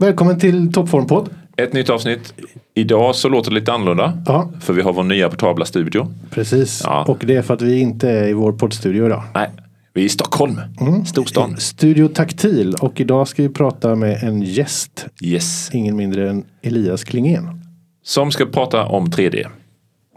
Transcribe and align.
Välkommen 0.00 0.38
till 0.38 0.72
Toppformpodd. 0.72 1.28
Ett 1.56 1.72
nytt 1.72 1.90
avsnitt. 1.90 2.34
Idag 2.74 3.14
så 3.16 3.28
låter 3.28 3.50
det 3.50 3.54
lite 3.54 3.72
annorlunda. 3.72 4.22
Ja, 4.26 4.50
För 4.60 4.72
vi 4.72 4.82
har 4.82 4.92
vår 4.92 5.02
nya 5.02 5.28
portabla 5.30 5.64
studio. 5.64 6.06
precis. 6.30 6.80
Ja. 6.84 7.04
Och 7.08 7.18
det 7.26 7.36
är 7.36 7.42
för 7.42 7.54
att 7.54 7.62
vi 7.62 7.80
inte 7.80 8.10
är 8.10 8.28
i 8.28 8.32
vår 8.32 8.52
poddstudio 8.52 9.06
idag. 9.06 9.22
Nej, 9.34 9.50
vi 9.94 10.00
är 10.00 10.04
i 10.04 10.08
Stockholm. 10.08 10.60
Storstan. 11.06 11.56
Studio 11.56 12.08
Taktil 12.08 12.74
och 12.74 13.00
idag 13.00 13.28
ska 13.28 13.42
vi 13.42 13.48
prata 13.48 13.94
med 13.94 14.22
en 14.22 14.42
gäst. 14.42 15.06
Yes. 15.22 15.70
Ingen 15.72 15.96
mindre 15.96 16.30
än 16.30 16.44
Elias 16.62 17.04
Klingén. 17.04 17.60
Som 18.02 18.30
ska 18.30 18.46
prata 18.46 18.84
om 18.86 19.06
3D. 19.06 19.46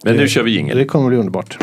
Men 0.04 0.15
nu 0.15 0.27
kör 0.27 0.43
vi 0.43 0.52
jingel. 0.52 0.77
Det 0.77 0.86
kommer 0.86 1.09
bli 1.09 1.18
underbart. 1.18 1.57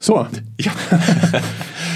Så. 0.00 0.26
Ja. 0.56 0.72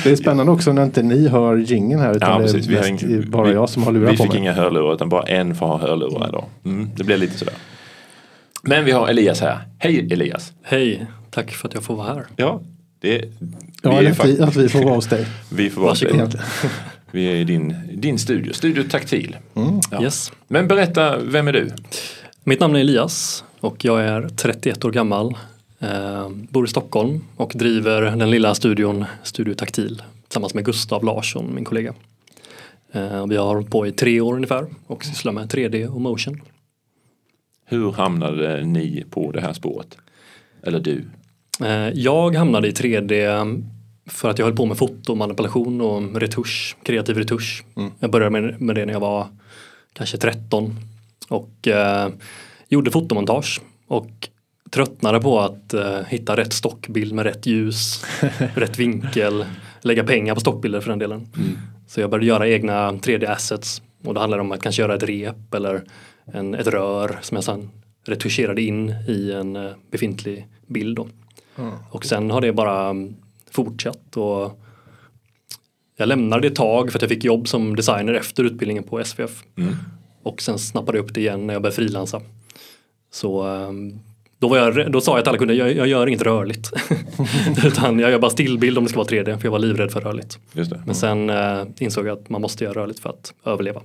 Det 0.05 0.11
är 0.11 0.17
spännande 0.17 0.53
också 0.53 0.73
när 0.73 0.85
inte 0.85 1.03
ni 1.03 1.29
hör 1.29 1.57
jingeln 1.57 2.01
här 2.01 2.17
utan 2.17 2.43
Ja, 2.43 2.47
det. 2.53 2.53
Vi 2.69 2.75
är 2.77 2.83
har 2.83 2.91
mest 2.93 3.05
ing- 3.05 3.31
bara 3.31 3.47
vi- 3.49 3.55
jag 3.55 3.69
som 3.69 3.83
har 3.83 3.93
lurat 3.93 4.13
Vi 4.13 4.17
på 4.17 4.23
fick 4.23 4.33
mig. 4.33 4.41
inga 4.41 4.53
hörlurar 4.53 4.95
utan 4.95 5.09
bara 5.09 5.23
en 5.23 5.55
får 5.55 5.67
ha 5.67 5.79
hörlurar 5.79 6.29
idag. 6.29 6.45
Mm, 6.65 6.91
det 6.97 7.05
blir 7.05 7.17
lite 7.17 7.39
sådär. 7.39 7.55
Men 8.63 8.85
vi 8.85 8.91
har 8.93 9.09
Elias 9.09 9.41
här. 9.41 9.59
Hej 9.79 10.13
Elias. 10.13 10.53
Hej, 10.63 11.07
tack 11.31 11.51
för 11.51 11.69
att 11.69 11.75
jag 11.75 11.83
får 11.83 11.97
vara 11.97 12.07
här. 12.15 12.25
Ja, 12.37 12.61
det, 13.01 13.25
Ja, 13.83 13.99
vi, 13.99 14.07
är 14.07 14.11
att 14.11 14.25
vi, 14.25 14.41
att 14.41 14.57
vi 14.57 14.69
får 14.69 14.83
vara 14.83 14.95
hos 14.95 15.07
dig. 15.07 15.27
vi 15.51 15.71
får 15.71 15.81
vara 15.81 15.91
Varsågod. 15.91 16.31
dig. 16.31 16.41
Vi 17.11 17.27
är 17.27 17.35
i 17.37 17.45
din, 17.45 17.75
din 17.95 18.19
studio, 18.19 18.53
Studio 18.53 18.85
Taktil. 18.91 19.37
Ja. 19.91 20.03
Yes. 20.03 20.33
Men 20.49 20.69
berätta, 20.69 21.19
vem 21.19 21.49
är 21.49 21.53
du? 21.53 21.71
Mitt 22.45 22.61
namn 22.61 22.77
är 22.77 22.81
Elias 22.81 23.45
och 23.61 23.85
jag 23.85 24.01
är 24.05 24.29
31 24.37 24.85
år 24.85 24.91
gammal. 24.93 25.35
Eh, 25.85 26.29
bor 26.29 26.65
i 26.65 26.69
Stockholm 26.69 27.25
och 27.37 27.53
driver 27.55 28.03
den 28.03 28.31
lilla 28.31 28.55
studion 28.55 29.05
Studio 29.23 29.55
Taktil 29.55 30.03
tillsammans 30.23 30.55
med 30.55 30.65
Gustav 30.65 31.05
Larsson, 31.05 31.55
min 31.55 31.65
kollega. 31.65 31.95
Eh, 32.93 33.27
vi 33.27 33.37
har 33.37 33.47
hållit 33.47 33.71
på 33.71 33.87
i 33.87 33.93
tre 33.93 34.21
år 34.21 34.35
ungefär 34.35 34.67
och 34.87 35.05
sysslar 35.05 35.33
med 35.33 35.49
3D 35.49 35.89
och 35.89 36.01
motion. 36.01 36.41
Hur 37.65 37.93
hamnade 37.93 38.65
ni 38.65 39.05
på 39.11 39.33
det 39.33 39.41
här 39.41 39.53
spåret? 39.53 39.99
Eller 40.63 40.81
du? 40.81 41.05
Eh, 41.65 41.89
jag 41.95 42.35
hamnade 42.35 42.69
i 42.69 42.73
3D 42.73 43.63
för 44.07 44.31
att 44.31 44.39
jag 44.39 44.47
höll 44.47 44.57
på 44.57 44.67
med 44.67 44.79
fotomanipulation 44.79 45.81
och 45.81 46.21
retusch, 46.21 46.77
kreativ 46.83 47.17
retusch. 47.17 47.65
Jag 47.99 48.11
började 48.11 48.41
med, 48.41 48.61
med 48.61 48.77
det 48.77 48.87
när 48.87 48.93
jag 48.93 49.01
var 49.01 49.27
kanske 49.93 50.17
13 50.17 50.77
och 51.29 51.69
eh, 51.69 52.09
gjorde 52.69 52.91
fotomontage 52.91 53.61
och 53.87 54.29
tröttnade 54.75 55.21
på 55.21 55.41
att 55.41 55.75
eh, 55.75 56.01
hitta 56.09 56.37
rätt 56.37 56.53
stockbild 56.53 57.13
med 57.13 57.25
rätt 57.25 57.47
ljus, 57.47 58.05
rätt 58.55 58.79
vinkel, 58.79 59.45
lägga 59.81 60.05
pengar 60.05 60.35
på 60.35 60.41
stockbilder 60.41 60.81
för 60.81 60.91
den 60.91 60.99
delen. 60.99 61.29
Så 61.87 62.01
jag 62.01 62.11
började 62.11 62.27
göra 62.27 62.49
egna 62.49 62.93
3D 62.93 63.31
assets 63.31 63.83
och 64.05 64.15
det 64.15 64.21
handlade 64.21 64.41
om 64.41 64.53
att 64.53 64.63
kanske 64.63 64.83
göra 64.83 64.95
ett 64.95 65.03
rep 65.03 65.55
eller 65.55 65.83
en, 66.25 66.55
ett 66.55 66.67
rör 66.67 67.19
som 67.23 67.35
jag 67.35 67.45
sedan 67.45 67.71
retuscherade 68.07 68.63
in 68.63 68.95
i 69.09 69.33
en 69.33 69.57
eh, 69.57 69.71
befintlig 69.91 70.49
bild. 70.67 70.97
Då. 70.97 71.09
Och 71.91 72.05
sen 72.05 72.31
har 72.31 72.41
det 72.41 72.53
bara 72.53 72.89
mm, 72.89 73.17
fortsatt 73.51 74.17
och 74.17 74.61
jag 75.97 76.09
lämnade 76.09 76.43
det 76.43 76.49
ett 76.49 76.57
tag 76.57 76.93
för 76.93 76.99
att 76.99 77.03
jag 77.03 77.09
fick 77.09 77.25
jobb 77.25 77.49
som 77.49 77.77
designer 77.77 78.15
efter 78.15 78.45
utbildningen 78.45 78.85
på 78.85 79.05
SVF. 79.05 79.45
Och 80.23 80.43
sen 80.43 80.59
snappade 80.59 80.99
jag 80.99 81.05
upp 81.05 81.15
det 81.15 81.21
igen 81.21 81.47
när 81.47 81.55
jag 81.55 81.63
började 81.63 81.77
frilansa. 81.77 82.21
Så 83.11 83.43
ehm, 83.43 83.99
då, 84.45 84.49
var 84.49 84.57
jag, 84.59 84.93
då 84.93 85.01
sa 85.01 85.17
jag 85.17 85.25
till 85.25 85.29
alla 85.29 85.39
kunder, 85.39 85.55
jag, 85.55 85.77
jag 85.77 85.87
gör 85.87 86.07
inget 86.07 86.23
rörligt. 86.23 86.71
Utan 87.65 87.99
jag 87.99 88.11
gör 88.11 88.19
bara 88.19 88.31
stillbild 88.31 88.79
om 88.79 88.85
det 88.85 88.91
ska 88.91 88.99
vara 88.99 89.09
3D, 89.09 89.39
för 89.39 89.47
jag 89.47 89.51
var 89.53 89.59
livrädd 89.59 89.91
för 89.93 90.01
rörligt. 90.01 90.39
Just 90.53 90.71
det. 90.71 90.83
Men 90.87 90.95
sen 90.95 91.31
eh, 91.31 91.63
insåg 91.79 92.07
jag 92.07 92.19
att 92.19 92.29
man 92.29 92.41
måste 92.41 92.65
göra 92.65 92.75
rörligt 92.75 92.99
för 93.01 93.11
att 93.11 93.33
överleva. 93.47 93.81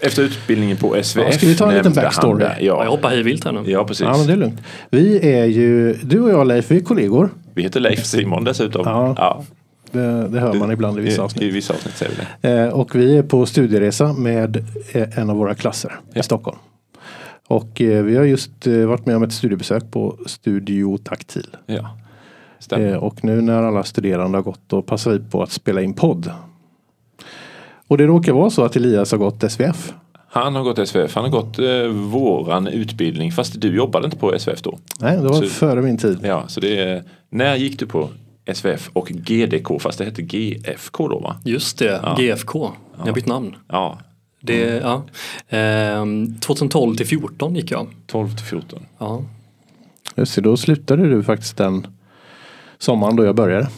Efter 0.00 0.22
utbildningen 0.22 0.76
på 0.76 0.96
SVF 1.02 1.26
Ja, 1.26 1.32
ska 1.32 1.46
vi 1.46 1.56
ta 1.56 1.68
en 1.70 1.76
liten 1.76 1.92
backstory? 1.94 2.38
det. 2.44 2.56
Ja. 2.60 2.66
Jag 2.66 2.84
Ja, 2.86 2.90
hoppar 2.90 3.08
hej 3.10 3.22
vilt 3.22 3.44
här 3.44 3.52
nu. 3.52 3.62
ja, 3.70 3.84
precis. 3.84 4.04
Ja, 4.06 4.16
men 4.16 4.26
det 4.26 4.32
är 4.32 4.36
lugnt. 4.36 4.60
Vi 4.90 5.32
är 5.32 5.44
ju, 5.44 5.94
du 6.02 6.20
och 6.20 6.30
jag 6.30 6.46
Leif, 6.46 6.70
vi 6.70 6.76
är 6.76 6.80
kollegor. 6.80 7.30
Vi 7.54 7.62
heter 7.62 7.80
Leif 7.80 8.04
Simon 8.06 8.44
dessutom. 8.44 8.82
Ja. 8.84 9.14
Ja. 9.18 9.44
Det, 9.90 10.28
det 10.28 10.40
hör 10.40 10.52
man 10.54 10.70
ibland 10.72 10.98
i 10.98 11.02
vissa 11.02 11.22
I, 11.22 11.24
avsnitt. 11.24 11.42
I 11.42 11.50
vissa 11.50 11.74
avsnitt 11.74 11.96
säger 11.96 12.12
vi 12.12 12.48
det. 12.48 12.62
Eh, 12.62 12.68
och 12.68 12.94
vi 12.96 13.16
är 13.18 13.22
på 13.22 13.46
studieresa 13.46 14.12
med 14.12 14.56
eh, 14.92 15.18
en 15.18 15.30
av 15.30 15.36
våra 15.36 15.54
klasser 15.54 15.92
Ja. 16.12 16.20
i 16.20 16.22
Stockholm. 16.22 16.58
Och 17.52 17.80
eh, 17.80 18.04
vi 18.04 18.16
har 18.16 18.24
just 18.24 18.66
eh, 18.66 18.86
varit 18.86 19.06
med 19.06 19.16
om 19.16 19.22
ett 19.22 19.32
studiebesök 19.32 19.90
på 19.90 20.16
Studio 20.26 20.98
Taktil. 20.98 21.46
Ja. 21.66 21.96
Stämmer. 22.58 22.92
Eh, 22.92 22.96
och 22.96 23.24
nu 23.24 23.40
när 23.40 23.62
alla 23.62 23.84
studerande 23.84 24.38
har 24.38 24.42
gått 24.42 24.60
då 24.66 24.82
passar 24.82 25.10
vi 25.10 25.18
på 25.18 25.42
att 25.42 25.50
spela 25.52 25.82
in 25.82 25.94
podd. 25.94 26.30
Och 27.88 27.98
det 27.98 28.06
råkar 28.06 28.32
vara 28.32 28.50
så 28.50 28.64
att 28.64 28.76
Elias 28.76 29.10
har 29.12 29.18
gått 29.18 29.52
SVF. 29.52 29.92
Han 30.28 30.54
har 30.54 30.62
gått 30.62 30.88
SVF. 30.88 31.14
Han 31.14 31.24
har 31.24 31.30
gått 31.30 31.58
eh, 31.58 31.86
våran 32.10 32.66
utbildning. 32.66 33.32
Fast 33.32 33.60
du 33.60 33.76
jobbade 33.76 34.04
inte 34.04 34.16
på 34.16 34.38
SVF 34.38 34.62
då. 34.62 34.78
Nej, 35.00 35.16
det 35.16 35.22
var 35.22 35.32
Så- 35.34 35.46
före 35.46 35.82
min 35.82 35.98
tid. 35.98 36.18
Ja, 36.22 36.44
så 36.48 36.60
det 36.60 36.78
är, 36.78 37.02
när 37.30 37.56
gick 37.56 37.78
du 37.78 37.86
på 37.86 38.08
SVF 38.54 38.90
och 38.92 39.06
GDK? 39.08 39.78
Fast 39.80 39.98
det 39.98 40.04
hette 40.04 40.22
GFK 40.22 41.08
då 41.08 41.18
va? 41.18 41.36
Just 41.44 41.78
det, 41.78 42.00
Ja. 42.02 42.16
GFK. 42.18 42.70
Jag 42.98 43.04
har 43.06 43.12
bytt 43.12 43.26
namn. 43.26 43.54
Ja, 43.68 43.98
Det, 44.42 44.80
ja. 44.82 45.02
Ehm, 45.48 46.34
2012 46.40 46.96
till 46.96 47.06
14 47.06 47.54
gick 47.56 47.70
jag. 47.70 47.86
12 48.06 48.36
till 48.36 48.46
14. 48.46 48.86
Ja, 48.98 49.24
Just 50.16 50.34
det, 50.34 50.40
då 50.40 50.56
slutade 50.56 51.08
du 51.08 51.22
faktiskt 51.22 51.56
den 51.56 51.86
sommaren 52.78 53.16
då 53.16 53.24
jag 53.24 53.34
började. 53.36 53.68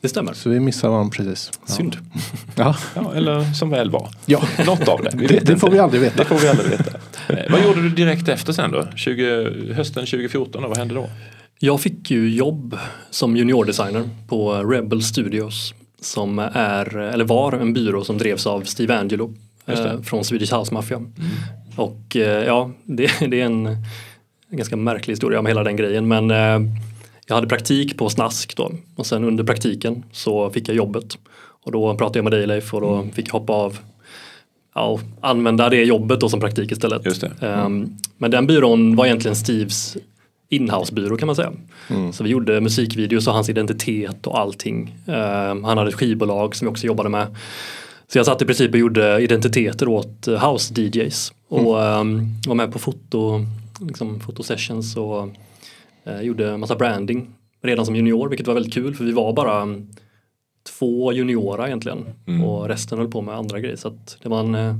det 0.00 0.08
stämmer. 0.08 0.32
Så 0.32 0.50
vi 0.50 0.60
missade 0.60 0.90
varandra 0.92 1.10
precis. 1.16 1.50
Synd. 1.64 1.96
Ja, 2.56 2.76
Ja, 2.94 3.14
eller 3.14 3.52
som 3.54 3.70
väl 3.70 3.90
var. 3.90 4.08
ja. 4.26 4.42
Något 4.66 4.88
av 4.88 5.02
det. 5.02 5.26
Det, 5.28 5.46
det 5.46 5.56
får 5.56 5.70
vi 5.70 5.78
aldrig 5.78 6.02
veta. 6.02 6.16
Det 6.16 6.24
får 6.24 6.38
vi 6.38 6.48
aldrig 6.48 6.70
veta. 6.70 6.90
Eh, 7.28 7.52
vad 7.52 7.64
gjorde 7.64 7.82
du 7.82 7.88
direkt 7.90 8.28
efter 8.28 8.52
sen 8.52 8.70
då? 8.72 8.86
20, 8.96 9.72
hösten 9.74 10.06
2014, 10.06 10.62
då? 10.62 10.68
vad 10.68 10.78
hände 10.78 10.94
då? 10.94 11.08
Jag 11.58 11.80
fick 11.80 12.10
ju 12.10 12.34
jobb 12.34 12.78
som 13.10 13.36
juniordesigner 13.36 14.08
på 14.28 14.54
Rebel 14.54 15.02
Studios 15.02 15.74
som 16.00 16.38
är, 16.38 16.96
eller 16.96 17.24
var 17.24 17.52
en 17.52 17.72
byrå 17.72 18.04
som 18.04 18.18
drevs 18.18 18.46
av 18.46 18.60
Steve 18.62 18.98
Angelo. 18.98 19.34
Eh, 19.66 20.00
från 20.00 20.24
Swedish 20.24 20.54
House 20.54 20.74
Mafia. 20.74 21.02
Och 21.76 22.16
eh, 22.16 22.44
ja, 22.44 22.70
det, 22.84 23.10
det 23.28 23.40
är 23.40 23.46
en, 23.46 23.76
ganska 24.50 24.76
märklig 24.76 25.12
historia 25.12 25.42
med 25.42 25.50
hela 25.50 25.64
den 25.64 25.76
grejen 25.76 26.08
men 26.08 26.30
eh, 26.30 26.70
jag 27.26 27.34
hade 27.34 27.46
praktik 27.46 27.98
på 27.98 28.10
Snask 28.10 28.56
då 28.56 28.72
och 28.96 29.06
sen 29.06 29.24
under 29.24 29.44
praktiken 29.44 30.04
så 30.12 30.50
fick 30.50 30.68
jag 30.68 30.76
jobbet. 30.76 31.18
Och 31.64 31.72
då 31.72 31.96
pratade 31.96 32.18
jag 32.18 32.24
med 32.24 32.32
dig 32.32 32.46
Leif 32.46 32.74
och 32.74 32.80
då 32.80 33.06
fick 33.14 33.28
jag 33.28 33.32
hoppa 33.32 33.52
av 33.52 33.78
ja, 34.74 34.86
och 34.86 35.00
använda 35.20 35.68
det 35.68 35.84
jobbet 35.84 36.20
då 36.20 36.28
som 36.28 36.40
praktik 36.40 36.72
istället. 36.72 37.20
Det. 37.20 37.46
Ehm, 37.46 37.96
men 38.18 38.30
den 38.30 38.46
byrån 38.46 38.96
var 38.96 39.06
egentligen 39.06 39.36
Steves 39.36 39.96
inhouse-byrå 40.48 41.16
kan 41.16 41.26
man 41.26 41.36
säga. 41.36 41.52
Så 42.12 42.24
vi 42.24 42.30
gjorde 42.30 42.60
musikvideos 42.60 43.26
och 43.26 43.34
hans 43.34 43.48
identitet 43.48 44.26
och 44.26 44.38
allting. 44.38 44.96
Ehm, 45.06 45.64
han 45.64 45.78
hade 45.78 45.88
ett 45.88 45.94
skivbolag 45.94 46.56
som 46.56 46.66
vi 46.66 46.72
också 46.72 46.86
jobbade 46.86 47.08
med. 47.08 47.26
Så 48.06 48.18
jag 48.18 48.26
satt 48.26 48.42
i 48.42 48.44
princip 48.44 48.72
och 48.72 48.78
gjorde 48.78 49.20
identiteter 49.22 49.88
åt 49.88 50.28
eh, 50.28 50.34
house-DJs 50.44 51.32
och 51.48 51.84
ehm, 51.84 52.26
var 52.46 52.54
med 52.54 52.72
på 52.72 52.78
foto, 52.78 53.40
liksom, 53.80 54.20
fotosessions 54.20 54.96
och 54.96 55.28
eh, 56.04 56.20
gjorde 56.20 56.56
massa 56.56 56.76
branding 56.76 57.30
redan 57.62 57.86
som 57.86 57.96
junior 57.96 58.28
vilket 58.28 58.46
var 58.46 58.54
väldigt 58.54 58.74
kul 58.74 58.94
för 58.94 59.04
vi 59.04 59.12
var 59.12 59.32
bara 59.32 59.62
mm, 59.62 59.88
två 60.78 61.12
juniora 61.12 61.66
egentligen 61.66 62.04
och 62.44 62.68
resten 62.68 62.98
höll 62.98 63.10
på 63.10 63.22
med 63.22 63.34
andra 63.34 63.60
grejer 63.60 63.76
så 63.76 63.98
det 64.22 64.28
var 64.28 64.40
en 64.40 64.54
eh, 64.54 64.76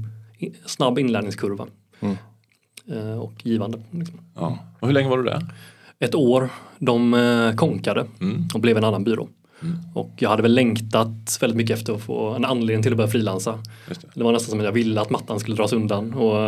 snabb 0.67 0.99
inlärningskurva. 0.99 1.67
Eh, 2.91 3.19
och 3.19 3.33
givande. 3.47 3.83
Liksom. 3.91 4.21
Ja. 4.34 4.59
Och 4.81 4.89
hur 4.89 4.95
länge 4.95 5.09
var 5.09 5.19
du 5.19 5.25
där? 5.25 5.47
Ett 5.99 6.15
år, 6.15 6.49
de 6.79 7.54
konkade 7.57 8.07
Mm. 8.21 8.48
och 8.54 8.60
blev 8.60 8.77
en 8.77 8.84
annan 8.84 9.04
byrå. 9.04 9.28
Och 9.95 10.11
jag 10.19 10.31
hade 10.31 10.43
väl 10.43 10.55
längtat 10.55 11.39
väldigt 11.41 11.57
mycket 11.57 11.78
efter 11.78 11.93
att 11.95 12.03
få 12.03 12.28
en 12.28 12.45
anledning 12.45 12.83
till 12.83 12.93
att 12.93 12.97
börja 12.97 13.11
frilansa. 13.11 13.59
Det. 13.89 14.01
Det 14.15 14.25
var 14.25 14.33
nästan 14.33 14.51
som 14.51 14.59
att 14.59 14.65
jag 14.65 14.72
ville 14.72 15.01
att 15.01 15.11
mattan 15.11 15.41
skulle 15.41 15.57
dras 15.57 15.72
undan. 15.72 16.15
Och, 16.15 16.47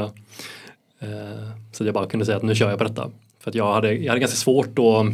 eh, 1.01 1.49
så 1.73 1.85
jag 1.85 1.95
bara 1.95 2.07
kunde 2.07 2.27
säga 2.27 2.37
att 2.37 2.43
nu 2.43 2.55
kör 2.55 2.71
jag 2.71 2.79
på 2.79 2.85
detta. 2.85 3.11
För 3.41 3.51
att 3.51 3.55
jag 3.55 3.75
hade, 3.75 3.93
jag 3.93 4.09
hade 4.09 4.21
ganska 4.21 4.37
svårt 4.37 4.79
att 4.79 5.07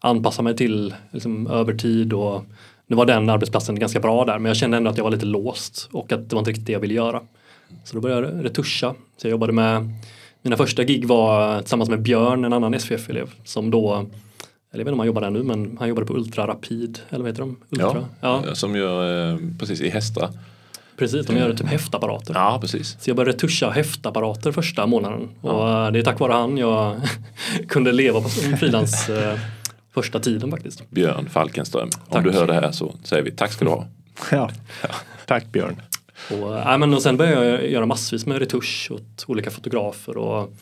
anpassa 0.00 0.42
mig 0.42 0.56
till 0.56 0.94
liksom, 1.10 1.46
övertid 1.46 2.12
och 2.12 2.44
nu 2.86 2.96
var 2.96 3.06
den 3.06 3.30
arbetsplatsen 3.30 3.78
ganska 3.78 4.00
bra 4.00 4.24
där 4.24 4.38
men 4.38 4.50
jag 4.50 4.56
kände 4.56 4.76
ändå 4.76 4.90
att 4.90 4.96
jag 4.96 5.04
var 5.04 5.10
lite 5.10 5.26
låst 5.26 5.88
och 5.92 6.12
att 6.12 6.30
det 6.30 6.36
var 6.36 6.40
inte 6.40 6.50
riktigt 6.50 6.66
det 6.66 6.72
jag 6.72 6.80
ville 6.80 6.94
göra. 6.94 7.20
Så 7.84 7.94
då 7.96 8.00
började 8.00 8.26
jag 8.26 8.44
retuscha. 8.44 8.94
Så 9.16 9.26
jag 9.26 9.30
jobbade 9.30 9.52
med, 9.52 9.90
mina 10.42 10.56
första 10.56 10.84
gig 10.84 11.06
var 11.06 11.60
tillsammans 11.60 11.90
med 11.90 12.02
Björn, 12.02 12.44
en 12.44 12.52
annan 12.52 12.80
SVF-elev 12.80 13.30
som 13.44 13.70
då, 13.70 14.06
eller 14.74 14.80
jag 14.80 14.84
vet 14.84 14.88
inte 14.88 14.92
om 14.92 14.98
han 14.98 15.06
jobbar 15.06 15.22
där 15.22 15.30
nu 15.30 15.42
men 15.42 15.76
han 15.78 15.88
jobbade 15.88 16.06
på 16.06 16.14
Ultra 16.14 16.46
Rapid, 16.46 16.98
eller 17.08 17.24
vad 17.24 17.28
heter 17.28 17.40
de? 17.40 17.56
Ultra? 17.70 18.04
Ja, 18.20 18.54
Som 18.54 18.76
gör 18.76 19.32
eh, 19.32 19.38
precis 19.58 19.80
i 19.80 19.88
Hästra. 19.88 20.28
Precis, 20.96 21.26
de 21.26 21.36
gör 21.36 21.54
typ 21.54 21.66
häftapparater. 21.66 22.34
Ja, 22.34 22.58
precis. 22.60 22.96
Så 23.00 23.10
jag 23.10 23.16
började 23.16 23.38
tuscha 23.38 23.70
häftapparater 23.70 24.52
första 24.52 24.86
månaden. 24.86 25.28
Och 25.40 25.68
eh, 25.68 25.92
det 25.92 25.98
är 25.98 26.02
tack 26.02 26.20
vare 26.20 26.32
han 26.32 26.56
jag 26.56 26.96
kunde 27.68 27.92
leva 27.92 28.20
på 28.20 28.28
frilans 28.28 29.08
eh, 29.08 29.38
första 29.94 30.20
tiden 30.20 30.50
faktiskt. 30.50 30.90
Björn 30.90 31.28
Falkenström. 31.30 31.82
Om 31.82 31.90
Tack. 32.10 32.24
du 32.24 32.30
hör 32.30 32.46
det 32.46 32.54
här 32.54 32.72
så 32.72 32.94
säger 33.04 33.22
vi 33.22 33.30
tack 33.30 33.52
ska 33.52 33.64
du 33.64 33.70
ha. 33.70 33.86
Ja. 34.30 34.50
Tack 35.26 35.52
Björn. 35.52 35.82
Och, 36.30 36.58
äh, 36.58 36.78
men, 36.78 36.94
och 36.94 37.02
sen 37.02 37.16
började 37.16 37.46
jag 37.46 37.70
göra 37.70 37.86
massvis 37.86 38.26
med 38.26 38.38
retusch 38.38 38.88
åt 38.90 39.24
olika 39.26 39.50
fotografer. 39.50 40.16
Och 40.16 40.52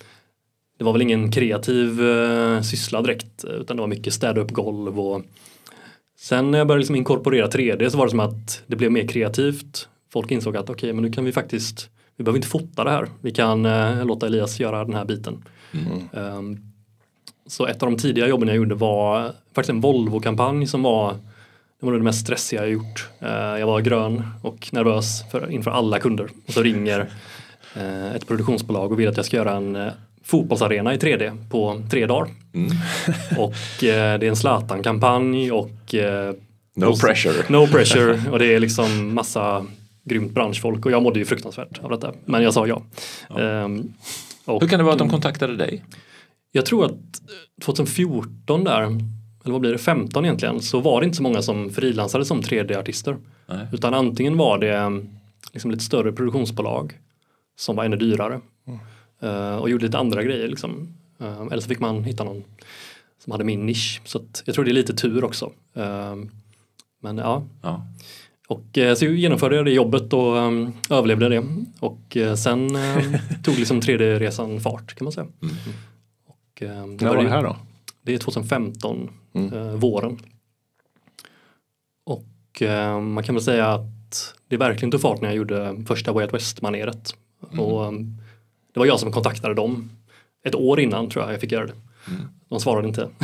det 0.83 0.87
var 0.87 0.93
väl 0.93 1.03
ingen 1.03 1.31
kreativ 1.31 2.03
eh, 2.03 2.61
syssla 2.61 3.03
direkt 3.03 3.45
utan 3.45 3.77
det 3.77 3.81
var 3.81 3.89
mycket 3.89 4.15
städa 4.15 4.41
upp 4.41 4.51
golv. 4.51 5.01
Och 5.01 5.23
sen 6.19 6.51
när 6.51 6.59
jag 6.59 6.67
började 6.67 6.81
liksom 6.81 6.97
inkorporera 6.97 7.49
3D 7.49 7.89
så 7.89 7.99
var 7.99 8.07
det 8.07 8.11
som 8.11 8.21
att 8.21 8.63
det 8.67 8.77
blev 8.77 8.93
mer 8.93 9.07
kreativt. 9.07 9.89
Folk 10.13 10.31
insåg 10.31 10.57
att 10.57 10.71
okej 10.71 10.93
men 10.93 11.05
nu 11.05 11.13
kan 11.13 11.25
vi 11.25 11.33
faktiskt, 11.33 11.91
vi 12.17 12.25
behöver 12.25 12.39
inte 12.39 12.49
fota 12.49 12.85
det 12.85 12.91
här. 12.91 13.07
Vi 13.21 13.31
kan 13.31 13.67
eh, 13.67 14.05
låta 14.05 14.27
Elias 14.27 14.61
göra 14.61 14.85
den 14.85 14.95
här 14.95 15.05
biten. 15.05 15.45
Ehm, 16.13 16.59
så 17.47 17.67
ett 17.67 17.83
av 17.83 17.91
de 17.91 17.99
tidiga 17.99 18.29
jobben 18.29 18.49
jag 18.49 18.57
gjorde 18.57 18.75
var 18.75 19.33
faktiskt 19.55 19.71
en 19.71 19.81
Volvo-kampanj 19.81 20.67
som 20.67 20.83
var 20.83 21.13
det 21.81 21.87
var 21.87 21.93
det 21.93 21.99
mest 21.99 22.21
stressiga 22.21 22.63
jag 22.63 22.71
gjort. 22.71 23.09
Eh, 23.21 23.31
jag 23.31 23.67
var 23.67 23.81
grön 23.81 24.25
och 24.43 24.69
nervös 24.73 25.31
för, 25.31 25.51
inför 25.51 25.71
alla 25.71 25.99
kunder. 25.99 26.29
Och 26.47 26.53
så 26.53 26.63
ringer 26.63 27.11
eh, 27.77 28.15
ett 28.15 28.27
produktionsbolag 28.27 28.93
och 28.93 29.01
vill 29.01 29.09
att 29.09 29.17
jag 29.17 29.27
ska 29.27 29.37
göra 29.37 29.57
en 29.57 29.77
eh, 29.77 29.93
fotbollsarena 30.25 30.95
i 30.95 30.97
3D 30.97 31.49
på 31.51 31.83
tre 31.91 32.07
dagar. 32.07 32.29
Mm. 32.55 32.71
Och 33.39 33.85
eh, 33.85 34.19
det 34.19 34.27
är 34.27 34.29
en 34.29 34.37
Zlatan-kampanj 34.37 35.53
och 35.53 35.95
eh, 35.95 36.35
No 36.77 36.85
och- 36.87 37.01
pressure. 37.01 37.45
No 37.49 37.67
pressure 37.67 38.23
och 38.31 38.39
det 38.39 38.55
är 38.55 38.61
liksom 38.61 39.15
massa 39.15 39.67
grymt 40.05 40.33
branschfolk 40.33 40.87
och 40.87 40.93
jag 40.93 41.03
mådde 41.03 41.19
ju 41.19 41.25
fruktansvärt 41.25 41.79
av 41.83 41.91
detta. 41.91 42.13
Men 42.25 42.43
jag 42.43 42.55
sa 42.55 42.67
ja. 42.67 42.83
Ehm, 43.41 43.93
och 44.45 44.61
Hur 44.63 44.69
kan 44.69 44.79
det 44.79 44.85
vara 44.85 44.93
att 44.93 44.99
de 44.99 45.11
kontaktade 45.11 45.57
dig? 45.57 45.85
jag 46.53 46.67
tror 46.67 46.85
att 46.85 46.91
eh, 46.93 47.65
2014 47.65 48.65
där, 48.65 48.83
eller 48.83 49.53
vad 49.53 49.61
blir 49.61 49.73
det, 49.73 49.79
15 49.79 50.25
egentligen, 50.25 50.61
så 50.61 50.81
var 50.81 51.01
det 51.01 51.05
inte 51.05 51.17
så 51.17 51.23
många 51.23 51.43
som 51.43 51.71
frilansade 51.71 52.25
som 52.25 52.43
3D-artister. 52.43 53.17
Nej. 53.47 53.67
Utan 53.73 53.95
antingen 53.95 54.37
var 54.37 54.59
det 54.59 55.03
liksom 55.53 55.71
lite 55.71 55.85
större 55.85 56.13
produktionsbolag 56.13 56.93
som 57.57 57.77
var 57.77 57.85
ännu 57.85 57.97
dyrare 57.97 58.35
eh, 58.69 58.75
och 59.61 59.71
gjorde 59.71 59.85
lite 59.85 59.99
andra 59.99 60.23
grejer. 60.23 60.49
Liksom. 60.49 60.89
Eh, 61.21 61.41
eller 61.41 61.61
så 61.61 61.69
fick 61.69 61.81
man 61.81 62.05
hitta 62.05 62.25
någon 62.25 62.45
som 63.19 63.31
hade 63.33 63.45
min 63.45 63.67
nisch. 63.67 64.01
Så 64.05 64.21
jag 64.45 64.55
tror 64.55 64.65
det 64.65 64.71
är 64.71 64.75
lite 64.75 64.95
tur 64.95 65.25
också. 65.25 65.53
Eh, 65.75 66.17
men 67.03 67.19
ja, 67.19 67.45
Ja. 67.63 67.87
och 68.49 68.79
eh, 68.79 68.95
så 68.95 69.05
genomförde 69.05 69.57
jag 69.57 69.65
det 69.65 69.71
jobbet 69.73 70.13
och 70.13 70.37
um, 70.37 70.73
överlevde 70.91 71.29
det. 71.29 71.45
Och 71.81 72.17
eh, 72.17 72.35
sen 72.35 72.77
eh, 72.77 73.05
tog 73.43 73.59
liksom 73.59 73.81
3D-resan 73.81 74.61
fart 74.61 74.95
kan 74.95 75.05
man 75.05 75.13
säga. 75.13 75.27
Och, 76.27 76.63
eh, 76.63 76.87
När 76.87 77.09
var 77.09 77.23
det 77.23 77.29
här 77.31 77.43
då? 77.43 77.57
det 78.03 78.15
är 78.15 78.19
2015, 78.19 79.11
eh, 79.35 79.75
våren. 79.75 80.19
Och 82.05 82.63
eh, 82.63 83.01
man 83.01 83.25
kan 83.25 83.35
väl 83.35 83.45
säga 83.45 83.69
att 83.69 84.35
det 84.49 84.57
verkligen 84.57 84.91
tog 84.91 85.01
fart 85.01 85.21
när 85.21 85.29
jag 85.29 85.37
gjorde 85.37 85.85
första 85.87 86.13
Way 86.13 86.25
Out 86.25 86.35
West-maneret. 86.35 87.15
Och 87.59 87.85
eh, 87.85 87.93
det 88.73 88.81
var 88.81 88.87
jag 88.87 89.01
som 89.01 89.13
kontaktade 89.13 89.55
dem 89.55 89.91
ett 90.45 90.55
år 90.55 90.81
innan 90.81 91.11
tror 91.11 91.25
jag 91.25 91.33
jag 91.33 91.41
fick 91.41 91.53
göra 91.53 91.67
det. 91.67 91.75
De 92.49 92.61
svarade 92.61 92.89
inte. 92.89 93.09